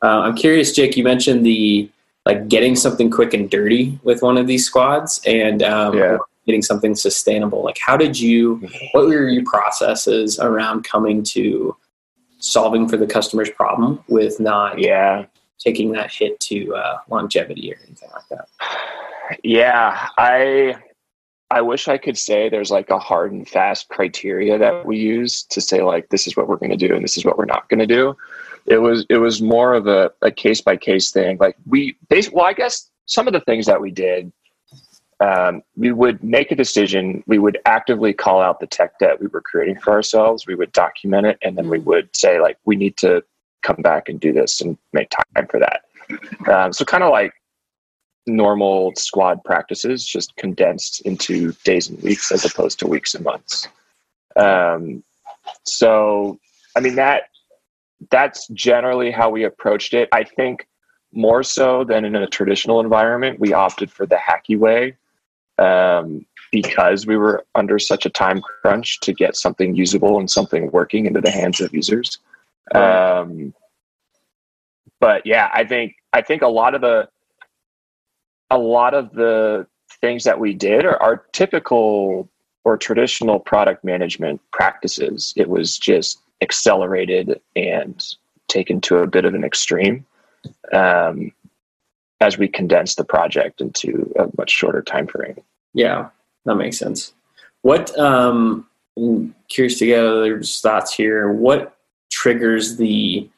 Uh, 0.02 0.20
I'm 0.20 0.36
curious, 0.36 0.72
Jake. 0.72 0.96
You 0.96 1.04
mentioned 1.04 1.44
the 1.44 1.90
like 2.26 2.48
getting 2.48 2.76
something 2.76 3.10
quick 3.10 3.34
and 3.34 3.50
dirty 3.50 3.98
with 4.02 4.22
one 4.22 4.36
of 4.36 4.46
these 4.46 4.64
squads, 4.64 5.20
and 5.26 5.62
um, 5.62 5.96
yeah. 5.96 6.18
getting 6.46 6.62
something 6.62 6.94
sustainable. 6.94 7.62
Like, 7.64 7.78
how 7.78 7.96
did 7.96 8.18
you? 8.18 8.66
What 8.92 9.06
were 9.06 9.28
your 9.28 9.44
processes 9.44 10.38
around 10.38 10.84
coming 10.84 11.22
to 11.24 11.76
solving 12.38 12.88
for 12.88 12.96
the 12.96 13.06
customer's 13.06 13.50
problem 13.50 14.02
with 14.08 14.40
not 14.40 14.78
yeah 14.78 15.26
taking 15.58 15.92
that 15.92 16.10
hit 16.10 16.40
to 16.40 16.74
uh, 16.74 16.98
longevity 17.08 17.72
or 17.72 17.78
anything 17.86 18.08
like 18.14 18.28
that? 18.30 18.48
Yeah, 19.42 20.08
I 20.18 20.76
I 21.50 21.60
wish 21.62 21.88
I 21.88 21.98
could 21.98 22.16
say 22.16 22.48
there's 22.48 22.70
like 22.70 22.90
a 22.90 22.98
hard 22.98 23.32
and 23.32 23.48
fast 23.48 23.88
criteria 23.88 24.56
that 24.56 24.86
we 24.86 24.98
use 24.98 25.42
to 25.44 25.60
say 25.60 25.82
like 25.82 26.08
this 26.10 26.26
is 26.26 26.36
what 26.36 26.48
we're 26.48 26.56
going 26.56 26.70
to 26.70 26.76
do 26.76 26.94
and 26.94 27.02
this 27.02 27.16
is 27.16 27.24
what 27.24 27.36
we're 27.36 27.44
not 27.44 27.68
going 27.68 27.80
to 27.80 27.86
do. 27.86 28.16
It 28.66 28.78
was 28.78 29.04
it 29.08 29.16
was 29.16 29.42
more 29.42 29.74
of 29.74 29.86
a, 29.88 30.12
a 30.22 30.30
case 30.30 30.60
by 30.60 30.76
case 30.76 31.10
thing. 31.10 31.38
Like 31.38 31.56
we 31.66 31.96
basically, 32.08 32.36
well, 32.36 32.46
I 32.46 32.52
guess 32.52 32.88
some 33.06 33.26
of 33.26 33.32
the 33.32 33.40
things 33.40 33.66
that 33.66 33.80
we 33.80 33.90
did, 33.90 34.32
um, 35.20 35.62
we 35.76 35.90
would 35.90 36.22
make 36.22 36.52
a 36.52 36.56
decision. 36.56 37.24
We 37.26 37.38
would 37.40 37.58
actively 37.64 38.12
call 38.12 38.40
out 38.40 38.60
the 38.60 38.68
tech 38.68 38.98
debt 39.00 39.20
we 39.20 39.26
were 39.26 39.40
creating 39.40 39.80
for 39.80 39.92
ourselves. 39.92 40.46
We 40.46 40.54
would 40.54 40.72
document 40.72 41.26
it, 41.26 41.38
and 41.42 41.58
then 41.58 41.68
we 41.68 41.78
mm. 41.78 41.84
would 41.84 42.14
say 42.14 42.40
like 42.40 42.58
we 42.64 42.76
need 42.76 42.96
to 42.98 43.24
come 43.62 43.82
back 43.82 44.08
and 44.08 44.20
do 44.20 44.32
this 44.32 44.60
and 44.60 44.78
make 44.92 45.10
time 45.10 45.48
for 45.48 45.58
that. 45.58 45.82
Um, 46.48 46.72
so 46.72 46.84
kind 46.84 47.02
of 47.02 47.10
like 47.10 47.34
normal 48.26 48.92
squad 48.96 49.42
practices, 49.44 50.04
just 50.04 50.34
condensed 50.36 51.00
into 51.02 51.52
days 51.64 51.88
and 51.88 52.00
weeks 52.02 52.30
as 52.30 52.44
opposed 52.44 52.78
to 52.78 52.86
weeks 52.86 53.14
and 53.14 53.24
months. 53.24 53.68
Um, 54.36 55.02
so, 55.64 56.38
I 56.76 56.80
mean 56.80 56.94
that 56.96 57.24
that's 58.10 58.48
generally 58.48 59.10
how 59.10 59.28
we 59.30 59.44
approached 59.44 59.92
it. 59.92 60.08
I 60.12 60.24
think 60.24 60.66
more 61.12 61.42
so 61.42 61.84
than 61.84 62.04
in 62.04 62.14
a 62.14 62.26
traditional 62.26 62.80
environment, 62.80 63.40
we 63.40 63.52
opted 63.52 63.90
for 63.90 64.06
the 64.06 64.16
hacky 64.16 64.56
way 64.58 64.96
um, 65.58 66.24
because 66.52 67.06
we 67.06 67.16
were 67.16 67.44
under 67.54 67.78
such 67.78 68.06
a 68.06 68.10
time 68.10 68.40
crunch 68.40 69.00
to 69.00 69.12
get 69.12 69.36
something 69.36 69.74
usable 69.74 70.18
and 70.18 70.30
something 70.30 70.70
working 70.70 71.06
into 71.06 71.20
the 71.20 71.30
hands 71.30 71.60
of 71.60 71.74
users. 71.74 72.18
Um, 72.74 73.52
but 75.00 75.26
yeah, 75.26 75.50
I 75.52 75.64
think 75.64 75.96
I 76.12 76.22
think 76.22 76.42
a 76.42 76.48
lot 76.48 76.74
of 76.74 76.80
the 76.80 77.08
a 78.50 78.58
lot 78.58 78.94
of 78.94 79.12
the 79.12 79.66
things 80.00 80.24
that 80.24 80.38
we 80.38 80.54
did 80.54 80.84
are, 80.84 81.00
are 81.02 81.24
typical 81.32 82.28
or 82.64 82.76
traditional 82.76 83.38
product 83.38 83.84
management 83.84 84.40
practices. 84.52 85.32
It 85.36 85.48
was 85.48 85.78
just 85.78 86.20
accelerated 86.40 87.40
and 87.56 88.02
taken 88.48 88.80
to 88.82 88.98
a 88.98 89.06
bit 89.06 89.24
of 89.24 89.34
an 89.34 89.44
extreme 89.44 90.04
um, 90.72 91.32
as 92.20 92.38
we 92.38 92.48
condensed 92.48 92.96
the 92.96 93.04
project 93.04 93.60
into 93.60 94.12
a 94.18 94.26
much 94.36 94.50
shorter 94.50 94.82
time 94.82 95.06
frame. 95.06 95.36
Yeah, 95.74 96.08
that 96.44 96.56
makes 96.56 96.78
sense. 96.78 97.12
What 97.62 97.96
um, 97.98 98.66
I'm 98.96 99.34
curious 99.48 99.78
to 99.78 99.86
get 99.86 100.04
other 100.04 100.42
thoughts 100.42 100.94
here. 100.94 101.32
What 101.32 101.76
triggers 102.10 102.76
the 102.76 103.28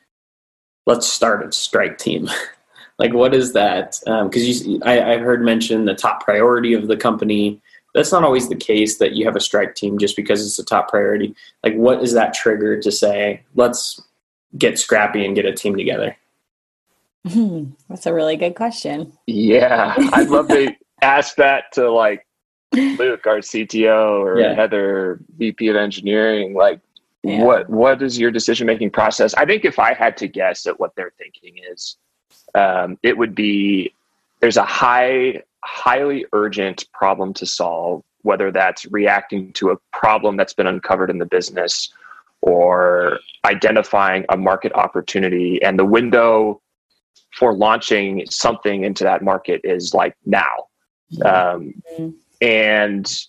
let's 0.86 1.06
start 1.06 1.46
a 1.46 1.52
strike 1.52 1.98
team? 1.98 2.28
like 2.98 3.12
what 3.12 3.34
is 3.34 3.52
that 3.52 3.98
because 4.04 4.64
um, 4.64 4.70
you 4.70 4.80
I, 4.84 5.12
i've 5.12 5.20
heard 5.20 5.42
mention 5.42 5.84
the 5.84 5.94
top 5.94 6.24
priority 6.24 6.74
of 6.74 6.88
the 6.88 6.96
company 6.96 7.60
that's 7.94 8.12
not 8.12 8.24
always 8.24 8.48
the 8.48 8.56
case 8.56 8.98
that 8.98 9.12
you 9.12 9.24
have 9.26 9.36
a 9.36 9.40
strike 9.40 9.74
team 9.74 9.98
just 9.98 10.16
because 10.16 10.44
it's 10.44 10.58
a 10.58 10.64
top 10.64 10.88
priority 10.88 11.34
like 11.64 11.74
what 11.74 12.02
is 12.02 12.12
that 12.12 12.34
trigger 12.34 12.80
to 12.80 12.90
say 12.90 13.42
let's 13.54 14.00
get 14.58 14.78
scrappy 14.78 15.24
and 15.24 15.34
get 15.34 15.46
a 15.46 15.52
team 15.52 15.76
together 15.76 16.16
that's 17.88 18.06
a 18.06 18.12
really 18.12 18.36
good 18.36 18.54
question 18.54 19.12
yeah 19.26 19.94
i'd 20.12 20.28
love 20.28 20.48
to 20.48 20.74
ask 21.02 21.36
that 21.36 21.72
to 21.72 21.90
like 21.90 22.26
Luke, 22.74 23.26
our 23.26 23.38
CTO, 23.38 24.20
or 24.20 24.40
Yeah. 24.40 24.54
Heather, 24.54 25.20
VP 25.36 25.68
of 25.68 25.76
engineering, 25.76 26.54
like 26.54 26.80
Yeah. 27.22 27.42
what 27.44 27.68
what 27.68 28.02
is 28.02 28.18
your 28.18 28.30
decision 28.30 28.66
making 28.66 28.90
process? 28.90 29.34
I 29.34 29.44
think 29.44 29.64
if 29.64 29.78
I 29.78 29.94
had 29.94 30.16
to 30.18 30.28
guess 30.28 30.66
at 30.66 30.80
what 30.80 30.94
they're 30.96 31.12
thinking 31.18 31.58
is, 31.70 31.96
um, 32.54 32.98
it 33.02 33.16
would 33.16 33.34
be 33.34 33.92
there's 34.40 34.56
a 34.56 34.64
high 34.64 35.42
highly 35.64 36.26
urgent 36.32 36.84
problem 36.92 37.32
to 37.34 37.46
solve, 37.46 38.02
whether 38.22 38.50
that's 38.50 38.84
reacting 38.86 39.52
to 39.54 39.70
a 39.70 39.76
problem 39.92 40.36
that's 40.36 40.52
been 40.54 40.66
uncovered 40.66 41.08
in 41.10 41.18
the 41.18 41.26
business 41.26 41.92
or 42.40 43.18
identifying 43.44 44.24
a 44.30 44.36
market 44.36 44.72
opportunity 44.74 45.62
and 45.62 45.78
the 45.78 45.84
window 45.84 46.60
for 47.38 47.54
launching 47.54 48.26
something 48.28 48.82
into 48.82 49.04
that 49.04 49.22
market 49.22 49.60
is 49.64 49.94
like 49.94 50.16
now 50.26 50.66
um, 51.24 51.72
Mhm. 51.98 52.14
and 52.40 53.06
So 53.06 53.26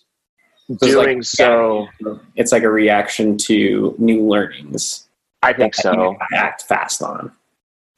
it's 0.70 0.82
like- 0.82 1.04
doing 1.06 1.22
so 1.22 1.86
It's 2.34 2.50
like 2.50 2.64
a 2.64 2.70
reaction 2.70 3.36
to 3.38 3.94
new 3.98 4.22
learnings. 4.26 5.08
i 5.42 5.52
think 5.52 5.74
so 5.76 6.16
Act 6.32 6.62
fast 6.62 7.00
on. 7.02 7.30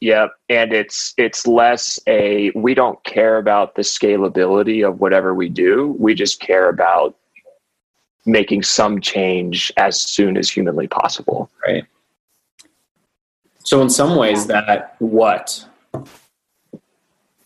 Yep, 0.00 0.32
and 0.50 0.72
it's 0.72 1.14
it's 1.16 1.46
less 1.46 1.98
a 2.06 2.50
we 2.54 2.74
don't 2.74 3.02
care 3.04 3.38
about 3.38 3.76
the 3.76 3.82
scalability 3.82 4.86
of 4.86 5.00
whatever 5.00 5.34
we 5.34 5.48
do. 5.48 5.96
We 5.98 6.14
just 6.14 6.38
care 6.38 6.68
about 6.68 7.16
making 8.26 8.62
some 8.62 9.00
change 9.00 9.72
as 9.76 10.00
soon 10.00 10.36
as 10.36 10.50
humanly 10.50 10.86
possible. 10.86 11.50
right? 11.66 11.84
So 13.64 13.80
in 13.80 13.88
some 13.88 14.16
ways, 14.16 14.46
that 14.46 14.96
what 14.98 15.64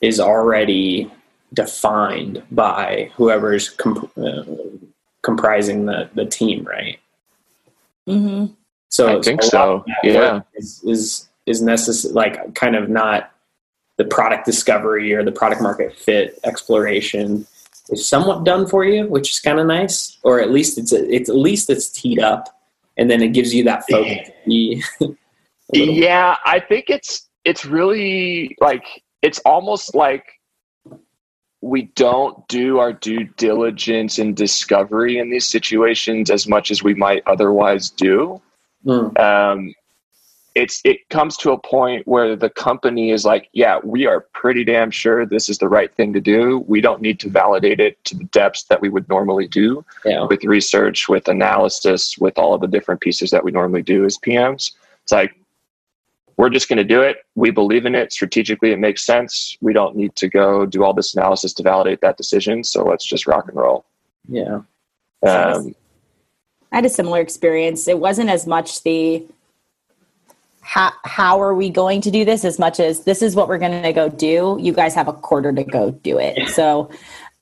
is 0.00 0.18
already 0.18 1.10
defined 1.54 2.42
by 2.50 3.10
whoever's 3.14 3.70
comp- 3.70 4.10
uh, 4.18 4.42
comprising 5.22 5.86
the 5.86 6.10
the 6.14 6.26
team, 6.26 6.64
right? 6.64 6.98
hmm 8.06 8.46
So 8.88 9.18
I 9.18 9.22
think 9.22 9.42
a 9.42 9.46
so. 9.46 9.84
Yeah. 10.02 10.42
is 10.54 10.82
is, 10.84 11.29
is 11.46 11.62
necessary, 11.62 12.12
like 12.14 12.54
kind 12.54 12.76
of 12.76 12.88
not 12.88 13.32
the 13.96 14.04
product 14.04 14.46
discovery 14.46 15.12
or 15.12 15.22
the 15.24 15.32
product 15.32 15.60
market 15.62 15.94
fit 15.96 16.38
exploration 16.44 17.46
is 17.90 18.06
somewhat 18.06 18.44
done 18.44 18.66
for 18.66 18.84
you, 18.84 19.06
which 19.08 19.30
is 19.30 19.40
kind 19.40 19.58
of 19.58 19.66
nice, 19.66 20.18
or 20.22 20.40
at 20.40 20.50
least 20.50 20.78
it's 20.78 20.92
it's 20.92 21.28
at 21.28 21.36
least 21.36 21.68
it's 21.70 21.88
teed 21.88 22.18
up, 22.20 22.48
and 22.96 23.10
then 23.10 23.22
it 23.22 23.28
gives 23.32 23.54
you 23.54 23.64
that 23.64 23.84
focus. 23.90 24.28
to 24.28 24.32
be 24.46 24.82
a 25.00 25.04
little- 25.74 25.94
Yeah, 25.94 26.36
I 26.44 26.60
think 26.60 26.86
it's 26.88 27.28
it's 27.44 27.64
really 27.64 28.56
like 28.60 29.02
it's 29.22 29.38
almost 29.40 29.94
like 29.94 30.24
we 31.62 31.82
don't 31.94 32.46
do 32.48 32.78
our 32.78 32.92
due 32.92 33.24
diligence 33.36 34.18
and 34.18 34.34
discovery 34.34 35.18
in 35.18 35.28
these 35.30 35.46
situations 35.46 36.30
as 36.30 36.48
much 36.48 36.70
as 36.70 36.82
we 36.82 36.94
might 36.94 37.22
otherwise 37.26 37.90
do. 37.90 38.40
Mm, 38.86 39.18
um, 39.20 39.74
it's 40.54 40.80
it 40.84 41.08
comes 41.10 41.36
to 41.38 41.52
a 41.52 41.58
point 41.58 42.06
where 42.06 42.34
the 42.34 42.50
company 42.50 43.10
is 43.10 43.24
like, 43.24 43.48
yeah, 43.52 43.78
we 43.84 44.06
are 44.06 44.22
pretty 44.32 44.64
damn 44.64 44.90
sure 44.90 45.24
this 45.24 45.48
is 45.48 45.58
the 45.58 45.68
right 45.68 45.94
thing 45.94 46.12
to 46.12 46.20
do. 46.20 46.64
We 46.66 46.80
don't 46.80 47.00
need 47.00 47.20
to 47.20 47.28
validate 47.28 47.78
it 47.78 48.02
to 48.06 48.16
the 48.16 48.24
depths 48.24 48.64
that 48.64 48.80
we 48.80 48.88
would 48.88 49.08
normally 49.08 49.46
do 49.46 49.84
yeah, 50.04 50.24
with 50.24 50.44
research, 50.44 51.08
with 51.08 51.28
analysis, 51.28 52.18
with 52.18 52.36
all 52.36 52.54
of 52.54 52.60
the 52.60 52.66
different 52.66 53.00
pieces 53.00 53.30
that 53.30 53.44
we 53.44 53.52
normally 53.52 53.82
do 53.82 54.04
as 54.04 54.18
PMs. 54.18 54.72
It's 55.02 55.12
like 55.12 55.34
we're 56.36 56.50
just 56.50 56.68
going 56.68 56.78
to 56.78 56.84
do 56.84 57.02
it. 57.02 57.18
We 57.34 57.50
believe 57.50 57.86
in 57.86 57.94
it 57.94 58.12
strategically. 58.12 58.72
It 58.72 58.78
makes 58.78 59.04
sense. 59.04 59.56
We 59.60 59.72
don't 59.72 59.94
need 59.94 60.16
to 60.16 60.28
go 60.28 60.66
do 60.66 60.82
all 60.82 60.94
this 60.94 61.14
analysis 61.14 61.52
to 61.54 61.62
validate 61.62 62.00
that 62.00 62.16
decision. 62.16 62.64
So 62.64 62.82
let's 62.82 63.04
just 63.04 63.26
rock 63.26 63.46
and 63.48 63.56
roll. 63.56 63.84
yeah, 64.28 64.62
Um, 65.22 65.74
I 66.72 66.76
had 66.76 66.86
a 66.86 66.88
similar 66.88 67.20
experience. 67.20 67.86
It 67.88 67.98
wasn't 67.98 68.30
as 68.30 68.46
much 68.46 68.82
the 68.84 69.26
how, 70.60 70.92
how 71.04 71.40
are 71.40 71.54
we 71.54 71.70
going 71.70 72.00
to 72.02 72.10
do 72.10 72.24
this 72.24 72.44
as 72.44 72.58
much 72.58 72.80
as 72.80 73.04
this 73.04 73.22
is 73.22 73.34
what 73.34 73.48
we're 73.48 73.58
going 73.58 73.82
to 73.82 73.92
go 73.92 74.08
do. 74.08 74.58
You 74.60 74.72
guys 74.72 74.94
have 74.94 75.08
a 75.08 75.12
quarter 75.12 75.52
to 75.52 75.64
go 75.64 75.90
do 75.90 76.18
it. 76.18 76.48
So 76.50 76.90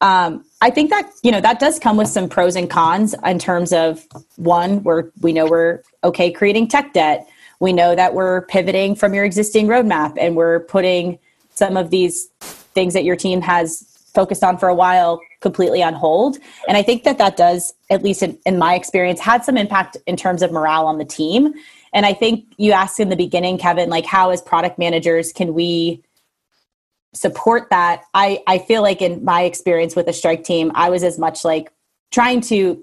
um, 0.00 0.44
I 0.60 0.70
think 0.70 0.90
that 0.90 1.10
you 1.22 1.32
know 1.32 1.40
that 1.40 1.58
does 1.58 1.78
come 1.78 1.96
with 1.96 2.08
some 2.08 2.28
pros 2.28 2.54
and 2.56 2.70
cons 2.70 3.14
in 3.24 3.38
terms 3.38 3.72
of 3.72 4.06
one, 4.36 4.82
we're 4.84 5.10
we 5.20 5.32
know 5.32 5.46
we're 5.46 5.82
okay 6.04 6.30
creating 6.30 6.68
tech 6.68 6.92
debt. 6.92 7.26
We 7.60 7.72
know 7.72 7.96
that 7.96 8.14
we're 8.14 8.42
pivoting 8.42 8.94
from 8.94 9.14
your 9.14 9.24
existing 9.24 9.66
roadmap 9.66 10.16
and 10.16 10.36
we're 10.36 10.60
putting 10.60 11.18
some 11.54 11.76
of 11.76 11.90
these 11.90 12.26
things 12.74 12.94
that 12.94 13.02
your 13.02 13.16
team 13.16 13.40
has 13.40 13.84
focused 14.14 14.44
on 14.44 14.56
for 14.56 14.68
a 14.68 14.74
while 14.74 15.20
completely 15.40 15.82
on 15.82 15.94
hold. 15.94 16.38
And 16.68 16.76
I 16.76 16.82
think 16.82 17.02
that 17.04 17.18
that 17.18 17.36
does, 17.36 17.74
at 17.90 18.02
least 18.02 18.22
in, 18.22 18.38
in 18.46 18.58
my 18.58 18.74
experience, 18.74 19.20
had 19.20 19.44
some 19.44 19.56
impact 19.56 19.96
in 20.06 20.16
terms 20.16 20.42
of 20.42 20.52
morale 20.52 20.86
on 20.86 20.98
the 20.98 21.04
team. 21.04 21.54
And 21.92 22.06
I 22.06 22.12
think 22.12 22.44
you 22.56 22.72
asked 22.72 23.00
in 23.00 23.08
the 23.08 23.16
beginning, 23.16 23.58
Kevin, 23.58 23.90
like 23.90 24.06
how 24.06 24.30
as 24.30 24.42
product 24.42 24.78
managers 24.78 25.32
can 25.32 25.54
we 25.54 26.02
support 27.14 27.68
that? 27.70 28.04
I, 28.14 28.42
I 28.46 28.58
feel 28.58 28.82
like 28.82 29.00
in 29.02 29.24
my 29.24 29.42
experience 29.42 29.96
with 29.96 30.06
the 30.06 30.12
strike 30.12 30.44
team, 30.44 30.70
I 30.74 30.90
was 30.90 31.02
as 31.02 31.18
much 31.18 31.44
like 31.44 31.72
trying 32.10 32.40
to 32.42 32.82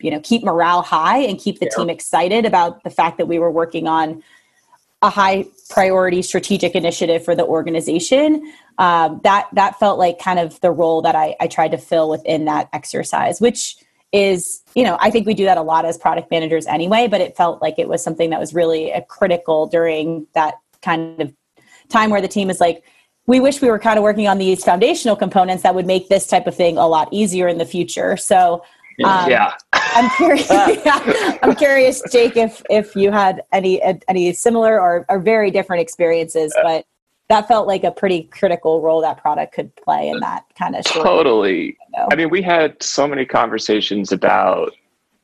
you 0.00 0.10
know 0.10 0.20
keep 0.20 0.44
morale 0.44 0.82
high 0.82 1.18
and 1.18 1.38
keep 1.38 1.58
the 1.58 1.66
Yeah. 1.66 1.76
team 1.76 1.90
excited 1.90 2.44
about 2.44 2.82
the 2.84 2.90
fact 2.90 3.18
that 3.18 3.26
we 3.26 3.38
were 3.38 3.50
working 3.50 3.88
on 3.88 4.22
a 5.02 5.10
high 5.10 5.44
priority 5.70 6.22
strategic 6.22 6.74
initiative 6.74 7.24
for 7.24 7.34
the 7.34 7.44
organization 7.44 8.52
um, 8.78 9.20
that 9.24 9.48
that 9.52 9.78
felt 9.78 9.98
like 9.98 10.18
kind 10.18 10.38
of 10.38 10.60
the 10.60 10.70
role 10.70 11.02
that 11.02 11.14
I, 11.14 11.36
I 11.40 11.46
tried 11.46 11.70
to 11.72 11.78
fill 11.78 12.10
within 12.10 12.44
that 12.46 12.68
exercise 12.72 13.40
which 13.40 13.76
is 14.12 14.62
you 14.74 14.84
know 14.84 14.96
i 15.00 15.10
think 15.10 15.26
we 15.26 15.34
do 15.34 15.44
that 15.44 15.58
a 15.58 15.62
lot 15.62 15.84
as 15.84 15.98
product 15.98 16.30
managers 16.30 16.66
anyway 16.66 17.06
but 17.06 17.20
it 17.20 17.36
felt 17.36 17.60
like 17.60 17.78
it 17.78 17.88
was 17.88 18.02
something 18.02 18.30
that 18.30 18.40
was 18.40 18.54
really 18.54 18.90
a 18.90 19.02
critical 19.02 19.66
during 19.66 20.26
that 20.34 20.54
kind 20.82 21.20
of 21.20 21.32
time 21.88 22.10
where 22.10 22.20
the 22.20 22.28
team 22.28 22.48
is 22.48 22.60
like 22.60 22.82
we 23.26 23.40
wish 23.40 23.60
we 23.60 23.68
were 23.68 23.78
kind 23.78 23.98
of 23.98 24.02
working 24.02 24.26
on 24.26 24.38
these 24.38 24.64
foundational 24.64 25.14
components 25.14 25.62
that 25.62 25.74
would 25.74 25.86
make 25.86 26.08
this 26.08 26.26
type 26.26 26.46
of 26.46 26.54
thing 26.54 26.78
a 26.78 26.86
lot 26.86 27.08
easier 27.12 27.48
in 27.48 27.58
the 27.58 27.66
future 27.66 28.16
so 28.16 28.62
um, 29.04 29.30
yeah. 29.30 29.54
I'm 29.72 30.10
curious. 30.16 30.48
I'm 30.50 31.54
curious, 31.54 32.02
Jake, 32.10 32.36
if 32.36 32.62
if 32.68 32.96
you 32.96 33.12
had 33.12 33.42
any 33.52 33.80
any 34.08 34.32
similar 34.32 34.80
or, 34.80 35.06
or 35.08 35.20
very 35.20 35.52
different 35.52 35.82
experiences, 35.82 36.52
but 36.62 36.84
that 37.28 37.46
felt 37.46 37.66
like 37.66 37.84
a 37.84 37.90
pretty 37.90 38.22
critical 38.24 38.80
role 38.80 39.02
that 39.02 39.18
product 39.18 39.54
could 39.54 39.74
play 39.76 40.08
in 40.08 40.20
that 40.20 40.44
kind 40.58 40.74
of 40.74 40.84
short 40.86 41.04
Totally. 41.04 41.76
window. 41.92 42.08
I 42.10 42.16
mean, 42.16 42.30
we 42.30 42.40
had 42.40 42.82
so 42.82 43.06
many 43.06 43.26
conversations 43.26 44.12
about 44.12 44.72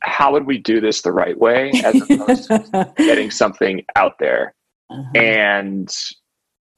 how 0.01 0.31
would 0.31 0.45
we 0.45 0.59
do 0.59 0.79
this 0.79 1.01
the 1.01 1.11
right 1.11 1.37
way 1.37 1.71
as 1.83 1.99
opposed 2.01 2.47
to 2.49 2.93
getting 2.97 3.31
something 3.31 3.83
out 3.95 4.19
there. 4.19 4.53
Uh-huh. 4.91 5.11
And 5.15 5.95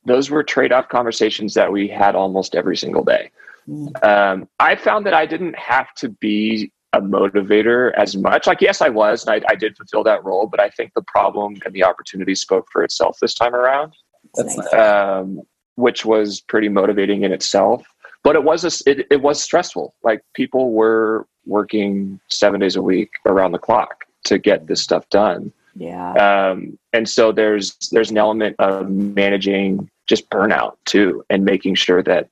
those 0.05 0.29
were 0.29 0.43
trade 0.43 0.71
off 0.71 0.87
conversations 0.87 1.53
that 1.55 1.69
we 1.69 1.89
had 1.89 2.15
almost 2.15 2.55
every 2.55 2.77
single 2.77 3.03
day. 3.03 3.29
Mm. 3.67 4.03
Um, 4.05 4.49
I 4.61 4.77
found 4.77 5.05
that 5.07 5.13
I 5.13 5.25
didn't 5.25 5.57
have 5.59 5.93
to 5.95 6.07
be 6.07 6.71
a 6.93 7.01
motivator 7.01 7.91
as 7.95 8.15
much. 8.15 8.47
Like, 8.47 8.61
yes, 8.61 8.81
I 8.81 8.87
was, 8.87 9.27
and 9.27 9.43
I, 9.43 9.51
I 9.51 9.55
did 9.55 9.75
fulfill 9.75 10.05
that 10.05 10.23
role, 10.23 10.47
but 10.47 10.61
I 10.61 10.69
think 10.69 10.93
the 10.95 11.01
problem 11.01 11.57
and 11.65 11.73
the 11.73 11.83
opportunity 11.83 12.33
spoke 12.33 12.67
for 12.71 12.81
itself 12.81 13.17
this 13.21 13.33
time 13.33 13.53
around 13.53 13.93
That's 14.37 14.55
That's 14.55 14.73
nice. 14.73 14.81
um, 14.81 15.41
which 15.75 16.05
was 16.05 16.39
pretty 16.41 16.69
motivating 16.69 17.23
in 17.23 17.31
itself. 17.31 17.85
But 18.23 18.35
it 18.35 18.43
was 18.43 18.63
a, 18.63 18.89
it, 18.89 19.07
it 19.11 19.21
was 19.21 19.41
stressful. 19.41 19.93
Like 20.03 20.21
people 20.33 20.71
were 20.71 21.27
working 21.45 22.19
seven 22.29 22.59
days 22.59 22.75
a 22.75 22.81
week 22.81 23.09
around 23.25 23.51
the 23.53 23.59
clock 23.59 24.03
to 24.25 24.37
get 24.37 24.67
this 24.67 24.81
stuff 24.81 25.07
done, 25.09 25.53
Yeah. 25.75 26.11
um, 26.49 26.77
and 26.91 27.07
so 27.07 27.31
there's 27.31 27.77
there's 27.91 28.11
an 28.11 28.17
element 28.17 28.57
of 28.59 28.89
managing 28.89 29.89
just 30.07 30.29
burnout 30.29 30.75
too, 30.85 31.23
and 31.29 31.45
making 31.45 31.75
sure 31.75 32.03
that 32.03 32.27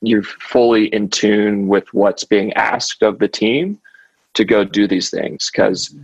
you're 0.00 0.22
fully 0.22 0.86
in 0.86 1.08
tune 1.10 1.68
with 1.68 1.92
what's 1.92 2.24
being 2.24 2.52
asked 2.54 3.02
of 3.02 3.18
the 3.18 3.28
team 3.28 3.78
to 4.34 4.44
go 4.44 4.64
do 4.64 4.88
these 4.88 5.10
things 5.10 5.50
because 5.50 5.94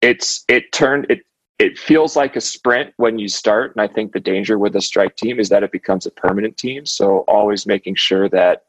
it's 0.00 0.44
it 0.48 0.72
turned 0.72 1.06
it 1.08 1.20
it 1.58 1.78
feels 1.78 2.16
like 2.16 2.34
a 2.36 2.40
sprint 2.40 2.92
when 2.96 3.18
you 3.18 3.28
start 3.28 3.72
and 3.74 3.80
i 3.80 3.86
think 3.86 4.12
the 4.12 4.20
danger 4.20 4.58
with 4.58 4.76
a 4.76 4.80
strike 4.80 5.16
team 5.16 5.38
is 5.38 5.48
that 5.48 5.62
it 5.62 5.72
becomes 5.72 6.06
a 6.06 6.10
permanent 6.10 6.56
team 6.56 6.84
so 6.86 7.18
always 7.28 7.66
making 7.66 7.94
sure 7.94 8.28
that 8.28 8.64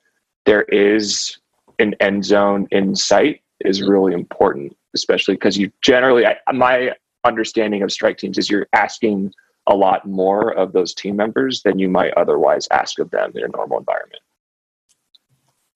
there 0.46 0.64
is 0.64 1.38
an 1.80 1.96
end 2.00 2.24
zone 2.24 2.68
in 2.72 2.96
sight 2.96 3.42
is 3.62 3.82
really 3.82 4.14
important 4.14 4.76
especially 4.94 5.36
because 5.36 5.58
you 5.58 5.72
generally 5.82 6.26
I, 6.26 6.38
my 6.54 6.94
understanding 7.24 7.82
of 7.84 7.92
strike 7.92 8.18
teams 8.18 8.38
is 8.38 8.50
you're 8.50 8.68
asking 8.74 9.34
a 9.68 9.76
lot 9.76 10.06
more 10.06 10.54
of 10.54 10.74
those 10.74 10.94
team 10.94 11.16
members 11.16 11.62
than 11.64 11.80
you 11.80 11.90
might 11.90 12.14
otherwise 12.18 12.68
ask 12.72 13.00
of 13.00 13.10
them 13.12 13.32
in 13.36 13.44
a 13.44 13.48
normal 13.48 13.78
environment 13.78 14.22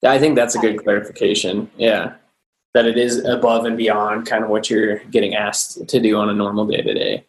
Yeah, 0.02 0.12
I 0.12 0.18
think 0.18 0.36
that's 0.36 0.54
a 0.54 0.58
good 0.58 0.82
clarification. 0.84 1.70
Yeah. 1.76 2.14
That 2.74 2.86
it 2.86 2.98
is 2.98 3.24
above 3.24 3.64
and 3.64 3.76
beyond 3.76 4.26
kind 4.26 4.44
of 4.44 4.50
what 4.50 4.68
you're 4.70 4.98
getting 5.10 5.34
asked 5.34 5.88
to 5.88 6.00
do 6.00 6.16
on 6.18 6.28
a 6.28 6.34
normal 6.34 6.66
day 6.66 6.82
to 6.82 6.94
day. 6.94 7.24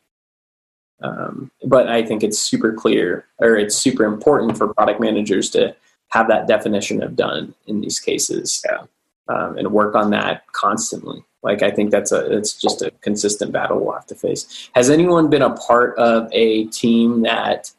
Um, 1.01 1.49
But 1.63 1.87
I 1.87 2.03
think 2.03 2.23
it's 2.23 2.37
super 2.39 2.73
clear 2.73 3.25
or 3.39 3.55
it's 3.55 3.75
super 3.75 4.03
important 4.05 4.57
for 4.57 4.73
product 4.73 4.99
managers 4.99 5.49
to 5.51 5.75
have 6.09 6.27
that 6.27 6.47
definition 6.47 7.01
of 7.01 7.15
done 7.15 7.53
in 7.67 7.81
these 7.81 7.99
cases. 7.99 8.61
Yeah. 8.65 8.83
um, 9.29 9.57
and 9.57 9.71
work 9.71 9.95
on 9.95 10.09
that 10.09 10.45
constantly. 10.51 11.23
Like 11.43 11.61
I 11.61 11.71
think 11.71 11.91
that's 11.91 12.11
a 12.11 12.35
it's 12.35 12.53
just 12.53 12.81
a 12.81 12.91
consistent 13.01 13.51
battle 13.53 13.79
we'll 13.79 13.93
have 13.93 14.07
to 14.07 14.15
face. 14.15 14.69
Has 14.73 14.89
anyone 14.89 15.29
been 15.29 15.41
a 15.41 15.55
part 15.55 15.97
of 15.97 16.27
a 16.33 16.65
team 16.65 17.21
that 17.21 17.71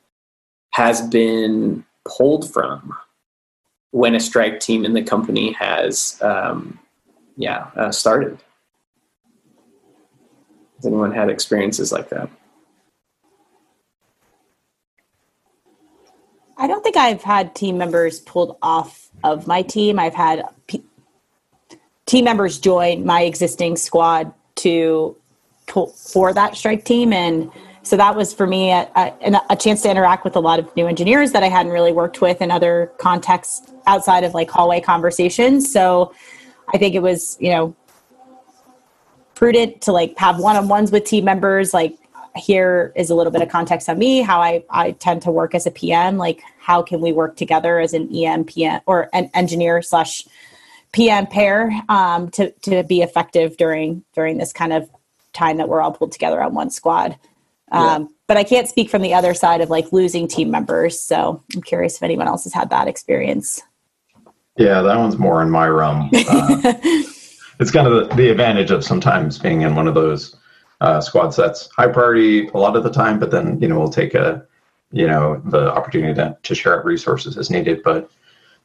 has 0.70 1.02
been 1.02 1.84
pulled 2.06 2.50
from 2.50 2.94
when 3.90 4.14
a 4.14 4.20
strike 4.20 4.60
team 4.60 4.84
in 4.84 4.94
the 4.94 5.02
company 5.02 5.52
has 5.52 6.18
um, 6.22 6.78
yeah 7.40 7.70
uh, 7.74 7.90
started? 7.90 8.38
Has 10.76 10.86
anyone 10.86 11.12
had 11.12 11.28
experiences 11.28 11.90
like 11.90 12.08
that? 12.10 12.30
I 16.56 16.66
don't 16.66 16.82
think 16.82 16.96
I've 16.96 17.22
had 17.22 17.54
team 17.54 17.78
members 17.78 18.20
pulled 18.20 18.58
off 18.62 19.08
of 19.24 19.46
my 19.46 19.62
team. 19.62 19.98
I've 19.98 20.14
had 20.14 20.44
p- 20.66 20.84
team 22.04 22.24
members 22.24 22.58
join 22.58 23.04
my 23.04 23.22
existing 23.22 23.76
squad 23.76 24.32
to 24.56 25.16
pull 25.66 25.86
for 25.88 26.34
that 26.34 26.56
strike 26.56 26.84
team, 26.84 27.14
and 27.14 27.50
so 27.82 27.96
that 27.96 28.14
was 28.14 28.34
for 28.34 28.46
me 28.46 28.70
a, 28.70 28.90
a, 28.94 29.40
a, 29.50 29.56
chance 29.56 29.80
to 29.82 29.90
interact 29.90 30.24
with 30.24 30.36
a 30.36 30.40
lot 30.40 30.58
of 30.58 30.74
new 30.76 30.86
engineers 30.86 31.32
that 31.32 31.42
I 31.42 31.48
hadn't 31.48 31.72
really 31.72 31.92
worked 31.92 32.20
with 32.20 32.42
in 32.42 32.50
other 32.50 32.92
contexts 32.98 33.72
outside 33.86 34.22
of 34.22 34.34
like 34.34 34.50
hallway 34.50 34.80
conversations. 34.80 35.72
So 35.72 36.12
I 36.72 36.78
think 36.78 36.94
it 36.94 37.02
was 37.02 37.36
you 37.40 37.50
know 37.50 37.76
prudent 39.34 39.82
to 39.82 39.92
like 39.92 40.16
have 40.18 40.38
one-on-ones 40.38 40.92
with 40.92 41.04
team 41.04 41.24
members. 41.24 41.72
Like 41.72 41.96
here 42.36 42.92
is 42.94 43.10
a 43.10 43.14
little 43.14 43.32
bit 43.32 43.42
of 43.42 43.48
context 43.48 43.88
on 43.88 43.98
me 43.98 44.20
how 44.20 44.40
i 44.40 44.62
i 44.70 44.92
tend 44.92 45.20
to 45.20 45.32
work 45.32 45.52
as 45.52 45.66
a 45.66 45.70
pm 45.70 46.16
like 46.16 46.40
how 46.60 46.80
can 46.80 47.00
we 47.00 47.12
work 47.12 47.36
together 47.36 47.80
as 47.80 47.92
an 47.92 48.08
em 48.14 48.44
pm 48.44 48.80
or 48.86 49.08
an 49.12 49.28
engineer 49.34 49.82
slash 49.82 50.22
pm 50.92 51.26
pair 51.26 51.72
um, 51.88 52.30
to 52.30 52.50
to 52.62 52.82
be 52.84 53.02
effective 53.02 53.56
during 53.56 54.04
during 54.14 54.38
this 54.38 54.52
kind 54.52 54.72
of 54.72 54.88
time 55.32 55.58
that 55.58 55.68
we're 55.68 55.80
all 55.80 55.92
pulled 55.92 56.10
together 56.10 56.42
on 56.42 56.52
one 56.52 56.70
squad? 56.70 57.16
Um, 57.72 58.02
yeah. 58.02 58.08
but 58.26 58.36
i 58.36 58.44
can't 58.44 58.68
speak 58.68 58.90
from 58.90 59.02
the 59.02 59.14
other 59.14 59.34
side 59.34 59.60
of 59.60 59.70
like 59.70 59.92
losing 59.92 60.26
team 60.26 60.50
members. 60.50 61.00
So 61.00 61.42
i'm 61.54 61.62
curious 61.62 61.96
if 61.96 62.02
anyone 62.02 62.26
else 62.26 62.44
has 62.44 62.52
had 62.52 62.70
that 62.70 62.88
experience 62.88 63.62
yeah 64.60 64.80
that 64.82 64.96
one's 64.96 65.18
more 65.18 65.42
in 65.42 65.50
my 65.50 65.66
realm 65.66 66.08
uh, 66.28 66.72
it's 67.60 67.70
kind 67.70 67.86
of 67.86 68.08
the, 68.08 68.14
the 68.16 68.30
advantage 68.30 68.70
of 68.70 68.84
sometimes 68.84 69.38
being 69.38 69.62
in 69.62 69.74
one 69.74 69.86
of 69.86 69.94
those 69.94 70.36
uh, 70.80 71.00
squad 71.00 71.30
sets. 71.30 71.68
High 71.76 71.88
priority 71.88 72.48
a 72.48 72.58
lot 72.58 72.76
of 72.76 72.84
the 72.84 72.90
time, 72.90 73.18
but 73.18 73.30
then 73.30 73.60
you 73.60 73.68
know 73.68 73.78
we'll 73.78 73.90
take 73.90 74.14
a 74.14 74.44
you 74.92 75.06
know 75.06 75.40
the 75.44 75.72
opportunity 75.72 76.14
to, 76.14 76.36
to 76.42 76.54
share 76.54 76.78
out 76.78 76.84
resources 76.84 77.36
as 77.36 77.50
needed. 77.50 77.82
But 77.82 78.10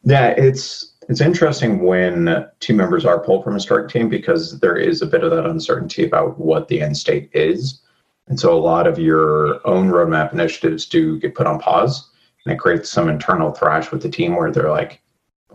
yeah, 0.03 0.29
it's 0.29 0.93
it's 1.09 1.21
interesting 1.21 1.83
when 1.83 2.47
team 2.59 2.77
members 2.77 3.05
are 3.05 3.19
pulled 3.19 3.43
from 3.43 3.55
a 3.55 3.59
strike 3.59 3.89
team 3.89 4.09
because 4.09 4.59
there 4.59 4.77
is 4.77 5.01
a 5.01 5.05
bit 5.05 5.23
of 5.23 5.31
that 5.31 5.45
uncertainty 5.45 6.05
about 6.05 6.39
what 6.39 6.67
the 6.67 6.81
end 6.81 6.97
state 6.97 7.29
is. 7.33 7.81
And 8.27 8.39
so 8.39 8.57
a 8.57 8.57
lot 8.57 8.87
of 8.87 8.97
your 8.97 9.65
own 9.67 9.89
roadmap 9.89 10.33
initiatives 10.33 10.87
do 10.87 11.19
get 11.19 11.35
put 11.35 11.45
on 11.45 11.59
pause 11.59 12.09
and 12.43 12.53
it 12.53 12.57
creates 12.57 12.89
some 12.89 13.07
internal 13.07 13.51
thrash 13.51 13.91
with 13.91 14.01
the 14.01 14.09
team 14.09 14.35
where 14.35 14.51
they're 14.51 14.71
like, 14.71 14.99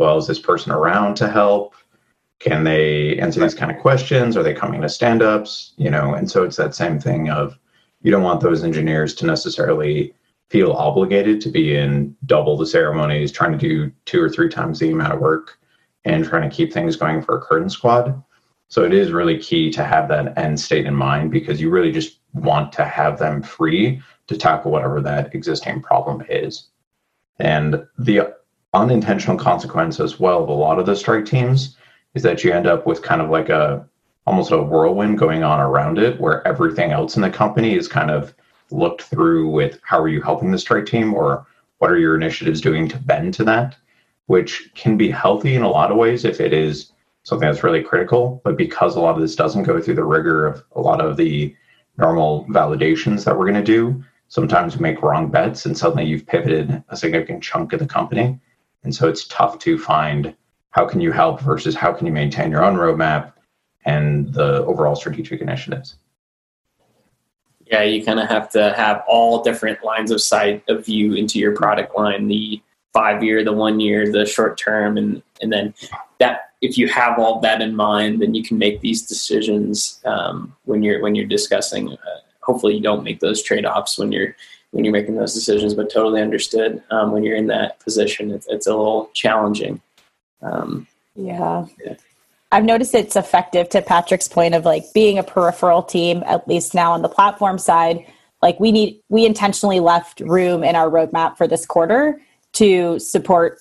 well, 0.00 0.18
is 0.18 0.26
this 0.26 0.40
person 0.40 0.72
around 0.72 1.14
to 1.16 1.28
help? 1.28 1.74
can 2.40 2.64
they 2.64 3.18
answer 3.18 3.38
these 3.38 3.54
kind 3.54 3.70
of 3.70 3.78
questions? 3.78 4.36
Are 4.36 4.42
they 4.42 4.54
coming 4.54 4.80
to 4.80 4.88
stand-ups? 4.88 5.74
You 5.76 5.90
know 5.90 6.14
and 6.14 6.28
so 6.28 6.42
it's 6.42 6.56
that 6.56 6.74
same 6.74 6.98
thing 6.98 7.30
of 7.30 7.56
you 8.02 8.10
don't 8.10 8.22
want 8.22 8.40
those 8.40 8.64
engineers 8.64 9.14
to 9.16 9.26
necessarily 9.26 10.14
feel 10.48 10.72
obligated 10.72 11.40
to 11.42 11.48
be 11.48 11.76
in 11.76 12.16
double 12.26 12.56
the 12.56 12.66
ceremonies 12.66 13.30
trying 13.30 13.52
to 13.52 13.58
do 13.58 13.92
two 14.06 14.20
or 14.20 14.28
three 14.28 14.48
times 14.48 14.80
the 14.80 14.90
amount 14.90 15.12
of 15.12 15.20
work 15.20 15.58
and 16.04 16.24
trying 16.24 16.48
to 16.48 16.54
keep 16.54 16.72
things 16.72 16.96
going 16.96 17.22
for 17.22 17.36
a 17.36 17.40
curtain 17.40 17.70
squad. 17.70 18.20
So 18.68 18.84
it 18.84 18.94
is 18.94 19.12
really 19.12 19.38
key 19.38 19.70
to 19.72 19.84
have 19.84 20.08
that 20.08 20.36
end 20.38 20.58
state 20.58 20.86
in 20.86 20.94
mind 20.94 21.30
because 21.30 21.60
you 21.60 21.70
really 21.70 21.92
just 21.92 22.20
want 22.32 22.72
to 22.72 22.84
have 22.84 23.18
them 23.18 23.42
free 23.42 24.00
to 24.28 24.36
tackle 24.36 24.72
whatever 24.72 25.00
that 25.02 25.34
existing 25.34 25.82
problem 25.82 26.24
is. 26.28 26.68
And 27.38 27.86
the 27.98 28.34
unintentional 28.74 29.36
consequence 29.36 29.98
as 30.00 30.20
well 30.20 30.42
of 30.42 30.48
a 30.48 30.52
lot 30.52 30.78
of 30.78 30.86
the 30.86 30.94
strike 30.94 31.24
teams 31.24 31.76
is 32.14 32.22
that 32.22 32.44
you 32.44 32.52
end 32.52 32.66
up 32.66 32.86
with 32.86 33.02
kind 33.02 33.20
of 33.20 33.30
like 33.30 33.48
a 33.48 33.86
almost 34.26 34.52
a 34.52 34.62
whirlwind 34.62 35.18
going 35.18 35.42
on 35.42 35.60
around 35.60 35.98
it 35.98 36.20
where 36.20 36.46
everything 36.46 36.92
else 36.92 37.16
in 37.16 37.22
the 37.22 37.30
company 37.30 37.74
is 37.74 37.88
kind 37.88 38.10
of 38.10 38.34
looked 38.70 39.02
through 39.02 39.48
with 39.48 39.80
how 39.82 40.00
are 40.00 40.08
you 40.08 40.22
helping 40.22 40.52
the 40.52 40.58
strike 40.58 40.86
team 40.86 41.12
or 41.12 41.46
what 41.78 41.90
are 41.90 41.98
your 41.98 42.14
initiatives 42.14 42.60
doing 42.60 42.86
to 42.86 42.98
bend 42.98 43.34
to 43.34 43.42
that 43.42 43.76
which 44.26 44.70
can 44.76 44.96
be 44.96 45.10
healthy 45.10 45.56
in 45.56 45.62
a 45.62 45.68
lot 45.68 45.90
of 45.90 45.96
ways 45.96 46.24
if 46.24 46.40
it 46.40 46.52
is 46.52 46.92
something 47.24 47.48
that's 47.48 47.64
really 47.64 47.82
critical. 47.82 48.40
But 48.44 48.56
because 48.56 48.94
a 48.94 49.00
lot 49.00 49.16
of 49.16 49.20
this 49.20 49.34
doesn't 49.34 49.64
go 49.64 49.80
through 49.80 49.96
the 49.96 50.04
rigor 50.04 50.46
of 50.46 50.62
a 50.76 50.80
lot 50.80 51.00
of 51.00 51.16
the 51.16 51.54
normal 51.98 52.46
validations 52.46 53.24
that 53.24 53.36
we're 53.36 53.50
going 53.50 53.62
to 53.62 53.64
do 53.64 54.04
sometimes 54.28 54.78
make 54.78 55.02
wrong 55.02 55.28
bets 55.28 55.66
and 55.66 55.76
suddenly 55.76 56.04
you've 56.04 56.26
pivoted 56.26 56.82
a 56.90 56.96
significant 56.96 57.42
chunk 57.42 57.72
of 57.72 57.80
the 57.80 57.86
company 57.86 58.38
and 58.82 58.94
so 58.94 59.08
it's 59.08 59.26
tough 59.26 59.58
to 59.60 59.78
find 59.78 60.34
how 60.70 60.86
can 60.86 61.00
you 61.00 61.12
help 61.12 61.40
versus 61.40 61.74
how 61.74 61.92
can 61.92 62.06
you 62.06 62.12
maintain 62.12 62.50
your 62.50 62.64
own 62.64 62.76
roadmap 62.76 63.32
and 63.84 64.32
the 64.32 64.64
overall 64.64 64.94
strategic 64.94 65.40
initiatives. 65.40 65.96
Yeah 67.66 67.82
you 67.82 68.04
kind 68.04 68.18
of 68.18 68.28
have 68.28 68.50
to 68.50 68.72
have 68.74 69.02
all 69.06 69.42
different 69.42 69.84
lines 69.84 70.10
of 70.10 70.20
sight 70.20 70.62
of 70.68 70.84
view 70.84 71.14
into 71.14 71.38
your 71.38 71.54
product 71.54 71.96
line 71.96 72.26
the 72.26 72.60
five 72.92 73.22
year 73.22 73.44
the 73.44 73.52
one 73.52 73.78
year 73.78 74.10
the 74.10 74.26
short 74.26 74.58
term 74.58 74.96
and 74.96 75.22
and 75.40 75.52
then 75.52 75.72
that 76.18 76.50
if 76.60 76.76
you 76.76 76.88
have 76.88 77.18
all 77.18 77.40
that 77.40 77.62
in 77.62 77.76
mind 77.76 78.20
then 78.20 78.34
you 78.34 78.42
can 78.42 78.58
make 78.58 78.80
these 78.80 79.06
decisions 79.06 80.00
um, 80.04 80.54
when 80.64 80.82
you're 80.82 81.00
when 81.00 81.14
you're 81.14 81.26
discussing 81.26 81.92
uh, 81.92 82.20
hopefully 82.40 82.74
you 82.74 82.82
don't 82.82 83.04
make 83.04 83.20
those 83.20 83.40
trade-offs 83.40 83.98
when 83.98 84.10
you're 84.10 84.34
when 84.72 84.84
you're 84.84 84.92
making 84.92 85.16
those 85.16 85.34
decisions 85.34 85.74
but 85.74 85.90
totally 85.90 86.20
understood 86.20 86.82
um, 86.90 87.12
when 87.12 87.22
you're 87.22 87.36
in 87.36 87.46
that 87.46 87.78
position 87.80 88.30
it's, 88.30 88.46
it's 88.48 88.66
a 88.66 88.74
little 88.76 89.10
challenging 89.14 89.80
um, 90.42 90.86
yeah. 91.14 91.66
yeah. 91.84 91.94
I've 92.52 92.64
noticed 92.64 92.94
it's 92.94 93.16
effective 93.16 93.68
to 93.70 93.82
Patrick's 93.82 94.26
point 94.26 94.54
of 94.54 94.64
like 94.64 94.84
being 94.92 95.18
a 95.18 95.22
peripheral 95.22 95.82
team, 95.82 96.22
at 96.26 96.48
least 96.48 96.74
now 96.74 96.92
on 96.92 97.02
the 97.02 97.08
platform 97.08 97.58
side. 97.58 98.04
Like 98.42 98.58
we 98.58 98.72
need, 98.72 99.00
we 99.08 99.24
intentionally 99.24 99.80
left 99.80 100.20
room 100.20 100.64
in 100.64 100.74
our 100.74 100.90
roadmap 100.90 101.36
for 101.36 101.46
this 101.46 101.64
quarter 101.64 102.20
to 102.54 102.98
support 102.98 103.60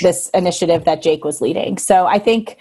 this 0.00 0.30
initiative 0.30 0.84
that 0.84 1.02
Jake 1.02 1.24
was 1.24 1.40
leading. 1.40 1.78
So 1.78 2.06
I 2.06 2.18
think 2.18 2.56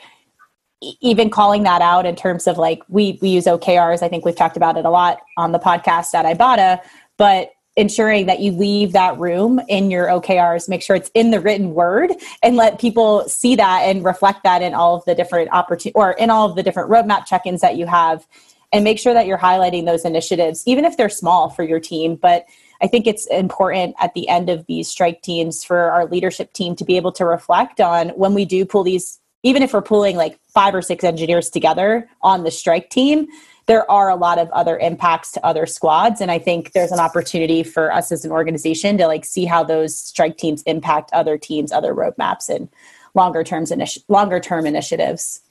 even 1.00 1.30
calling 1.30 1.64
that 1.64 1.82
out 1.82 2.06
in 2.06 2.16
terms 2.16 2.48
of 2.48 2.58
like 2.58 2.82
we 2.90 3.18
we 3.22 3.30
use 3.30 3.46
OKRs, 3.46 4.02
I 4.02 4.10
think 4.10 4.26
we've 4.26 4.36
talked 4.36 4.58
about 4.58 4.78
it 4.78 4.86
a 4.86 4.90
lot 4.90 5.20
on 5.38 5.52
the 5.52 5.60
podcast 5.60 6.14
at 6.14 6.26
Ibotta, 6.26 6.82
but 7.22 7.52
ensuring 7.76 8.26
that 8.26 8.40
you 8.40 8.52
leave 8.52 8.94
that 8.94 9.16
room 9.20 9.62
in 9.68 9.92
your 9.92 10.08
OKRs, 10.08 10.68
make 10.68 10.82
sure 10.82 10.96
it's 10.96 11.12
in 11.14 11.30
the 11.30 11.40
written 11.40 11.76
word 11.76 12.12
and 12.42 12.56
let 12.56 12.80
people 12.80 13.30
see 13.30 13.56
that 13.56 13.82
and 13.82 14.04
reflect 14.04 14.42
that 14.42 14.64
in 14.64 14.74
all 14.74 14.96
of 14.96 15.06
the 15.06 15.14
different 15.14 15.48
opportunities 15.52 15.94
or 15.94 16.14
in 16.14 16.32
all 16.32 16.50
of 16.50 16.56
the 16.56 16.64
different 16.64 16.90
roadmap 16.90 17.28
check-ins 17.28 17.62
that 17.62 17.78
you 17.78 17.86
have 17.86 18.26
and 18.74 18.84
make 18.84 18.98
sure 18.98 19.14
that 19.14 19.28
you're 19.28 19.38
highlighting 19.38 19.86
those 19.86 20.04
initiatives, 20.04 20.64
even 20.66 20.84
if 20.84 20.98
they're 20.98 21.10
small 21.10 21.48
for 21.48 21.62
your 21.62 21.80
team. 21.80 22.16
But 22.16 22.46
I 22.82 22.88
think 22.88 23.06
it's 23.06 23.28
important 23.28 23.94
at 24.00 24.16
the 24.16 24.28
end 24.28 24.50
of 24.50 24.66
these 24.66 24.88
strike 24.88 25.22
teams 25.22 25.64
for 25.64 25.92
our 25.92 26.08
leadership 26.08 26.54
team 26.54 26.76
to 26.78 26.84
be 26.84 26.98
able 26.98 27.12
to 27.12 27.26
reflect 27.26 27.80
on 27.80 28.10
when 28.10 28.34
we 28.34 28.46
do 28.46 28.66
pull 28.66 28.82
these, 28.82 29.20
even 29.44 29.62
if 29.62 29.74
we're 29.74 29.84
pulling 29.84 30.18
like 30.18 30.40
five 30.48 30.74
or 30.74 30.82
six 30.82 31.04
engineers 31.04 31.52
together 31.52 32.10
on 32.24 32.44
the 32.44 32.50
strike 32.50 32.90
team, 32.90 33.28
there 33.72 33.90
are 33.90 34.10
a 34.10 34.18
lot 34.18 34.38
of 34.38 34.50
other 34.52 34.78
impacts 34.80 35.32
to 35.32 35.46
other 35.46 35.66
squads 35.66 36.20
and 36.20 36.30
i 36.30 36.38
think 36.38 36.74
there's 36.74 36.92
an 36.92 37.00
opportunity 37.00 37.64
for 37.64 37.94
us 37.94 38.12
as 38.12 38.26
an 38.26 38.32
organization 38.32 38.98
to 38.98 39.08
like 39.08 39.24
see 39.24 39.46
how 39.46 39.64
those 39.64 39.96
strike 39.96 40.36
teams 40.38 40.62
impact 40.64 41.10
other 41.14 41.38
teams 41.38 41.72
other 41.72 41.96
roadmaps 41.96 42.50
and 42.50 42.68
longer 43.14 43.44
terms 43.44 43.72
initi- 43.72 44.04
longer 44.08 44.40
term 44.40 44.66
initiatives. 44.66 45.42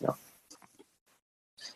Yeah. 0.00 0.10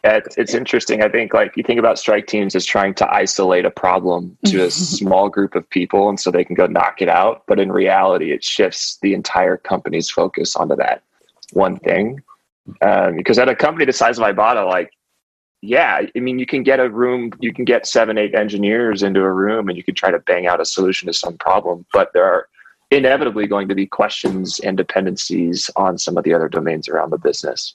yeah 0.05 0.17
it's, 0.17 0.37
it's 0.37 0.55
interesting. 0.55 1.03
I 1.03 1.09
think 1.09 1.33
like 1.33 1.57
you 1.57 1.63
think 1.63 1.79
about 1.79 1.99
strike 1.99 2.27
teams 2.27 2.55
as 2.55 2.65
trying 2.65 2.95
to 2.95 3.13
isolate 3.13 3.65
a 3.65 3.71
problem 3.71 4.37
to 4.47 4.65
a 4.65 4.71
small 4.99 5.29
group 5.29 5.55
of 5.55 5.69
people 5.69 6.09
and 6.09 6.19
so 6.19 6.31
they 6.31 6.45
can 6.45 6.55
go 6.55 6.67
knock 6.67 7.01
it 7.01 7.09
out 7.09 7.45
but 7.47 7.59
in 7.61 7.71
reality 7.71 8.33
it 8.33 8.43
shifts 8.43 8.99
the 9.03 9.15
entire 9.15 9.57
company's 9.57 10.11
focus 10.11 10.57
onto 10.57 10.77
that 10.77 11.03
one 11.53 11.79
thing. 11.79 12.23
Um, 12.81 13.17
because 13.17 13.39
at 13.39 13.49
a 13.49 13.57
company 13.57 13.85
the 13.85 13.93
size 13.93 14.19
of 14.19 14.25
Ibotta, 14.25 14.67
like 14.67 14.93
yeah, 15.63 16.03
I 16.15 16.19
mean, 16.19 16.41
you 16.41 16.47
can 16.47 16.65
get 16.65 16.81
a 16.81 16.91
room, 16.91 17.31
you 17.39 17.55
can 17.55 17.65
get 17.65 17.87
seven, 17.87 18.19
eight 18.19 18.35
engineers 18.35 19.05
into 19.05 19.21
a 19.21 19.33
room 19.33 19.69
and 19.69 19.79
you 19.79 19.85
can 19.85 19.95
try 19.95 20.11
to 20.11 20.19
bang 20.19 20.49
out 20.49 20.61
a 20.61 20.65
solution 20.65 21.07
to 21.07 21.13
some 21.13 21.39
problem, 21.39 21.87
but 21.93 22.13
there 22.13 22.25
are 22.25 22.49
inevitably 22.91 23.47
going 23.47 23.69
to 23.69 23.75
be 23.75 23.87
questions 23.87 24.59
and 24.61 24.77
dependencies 24.77 25.71
on 25.77 25.99
some 25.99 26.19
of 26.19 26.25
the 26.25 26.35
other 26.35 26.49
domains 26.49 26.89
around 26.89 27.11
the 27.11 27.19
business. 27.19 27.75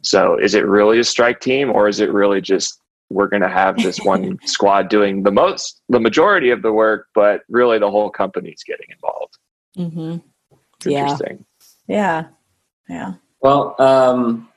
So 0.00 0.36
is 0.38 0.54
it 0.54 0.66
really 0.66 0.98
a 0.98 1.04
strike 1.04 1.40
team 1.40 1.70
or 1.70 1.88
is 1.88 2.00
it 2.00 2.10
really 2.10 2.40
just 2.40 2.80
we're 3.10 3.28
going 3.28 3.42
to 3.42 3.48
have 3.48 3.76
this 3.76 4.00
one 4.00 4.38
squad 4.46 4.88
doing 4.88 5.22
the 5.22 5.30
most, 5.30 5.82
the 5.90 6.00
majority 6.00 6.50
of 6.50 6.62
the 6.62 6.72
work, 6.72 7.06
but 7.14 7.42
really 7.48 7.78
the 7.78 7.90
whole 7.90 8.10
company's 8.10 8.64
getting 8.64 8.86
involved? 8.90 9.38
Mm-hmm. 9.76 10.90
Yeah. 10.90 11.02
Interesting. 11.02 11.44
Yeah. 11.86 12.28
Yeah. 12.88 13.14
Well, 13.42 13.76
um, 13.78 14.48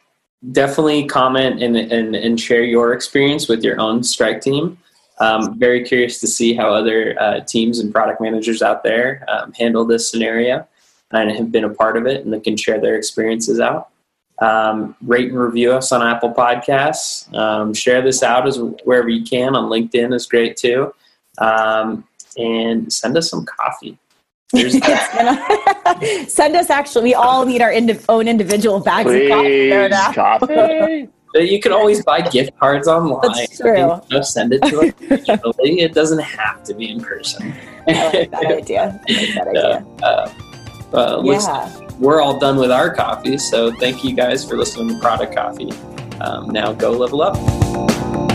definitely 0.51 1.05
comment 1.05 1.61
and, 1.61 1.75
and, 1.75 2.15
and 2.15 2.39
share 2.39 2.63
your 2.63 2.93
experience 2.93 3.47
with 3.47 3.63
your 3.63 3.79
own 3.79 4.03
strike 4.03 4.41
team. 4.41 4.77
Um, 5.19 5.59
very 5.59 5.83
curious 5.83 6.19
to 6.21 6.27
see 6.27 6.53
how 6.53 6.73
other 6.73 7.19
uh, 7.19 7.41
teams 7.41 7.79
and 7.79 7.91
product 7.93 8.21
managers 8.21 8.61
out 8.61 8.83
there 8.83 9.25
um, 9.27 9.51
handle 9.53 9.83
this 9.85 10.09
scenario 10.09 10.65
and 11.11 11.29
have 11.31 11.51
been 11.51 11.65
a 11.65 11.69
part 11.69 11.97
of 11.97 12.05
it 12.05 12.23
and 12.23 12.33
they 12.33 12.39
can 12.39 12.55
share 12.55 12.79
their 12.79 12.95
experiences 12.95 13.59
out. 13.59 13.89
Um, 14.41 14.95
rate 15.01 15.29
and 15.29 15.37
review 15.37 15.73
us 15.73 15.91
on 15.91 16.01
Apple 16.01 16.33
Podcasts. 16.33 17.33
Um, 17.35 17.73
share 17.73 18.01
this 18.01 18.23
out 18.23 18.47
as 18.47 18.57
wherever 18.85 19.09
you 19.09 19.25
can. 19.25 19.55
On 19.55 19.69
LinkedIn 19.69 20.13
is 20.13 20.25
great 20.25 20.55
too. 20.55 20.93
Um, 21.39 22.07
and 22.37 22.91
send 22.91 23.17
us 23.17 23.29
some 23.29 23.45
coffee. 23.45 23.97
Send 26.27 26.55
us 26.55 26.69
actually. 26.69 27.03
We 27.03 27.13
all 27.13 27.45
need 27.45 27.61
our 27.61 27.71
indi- 27.71 27.99
own 28.09 28.27
individual 28.27 28.79
bags 28.79 29.09
Please, 29.09 29.31
of 29.71 29.91
coffee. 30.15 30.47
coffee. 30.47 31.09
You 31.35 31.61
can 31.61 31.71
always 31.71 32.03
buy 32.03 32.21
gift 32.21 32.57
cards 32.57 32.87
online. 32.87 33.19
That's 33.21 33.59
true. 33.59 33.77
You 33.77 34.01
know, 34.09 34.21
send 34.23 34.51
it 34.51 34.63
to 34.63 34.79
us 34.79 34.93
digitally. 34.93 35.77
It 35.77 35.93
doesn't 35.93 36.17
have 36.17 36.63
to 36.63 36.73
be 36.73 36.89
in 36.89 36.99
person. 37.01 37.53
I 37.87 38.09
like 38.11 38.31
that 38.31 38.45
idea. 38.47 38.99
I 39.07 39.13
like 39.13 39.35
that 39.35 39.47
idea. 39.47 39.85
Uh, 40.01 40.33
uh, 40.91 41.21
yeah. 41.23 41.87
We're 41.99 42.19
all 42.19 42.39
done 42.39 42.57
with 42.57 42.71
our 42.71 42.91
coffee, 42.91 43.37
so 43.37 43.71
thank 43.73 44.03
you 44.03 44.15
guys 44.15 44.43
for 44.43 44.57
listening 44.57 44.87
to 44.87 44.99
Product 44.99 45.35
Coffee. 45.35 45.71
Um, 46.19 46.49
now 46.49 46.73
go 46.73 46.89
level 46.89 47.21
up. 47.21 48.28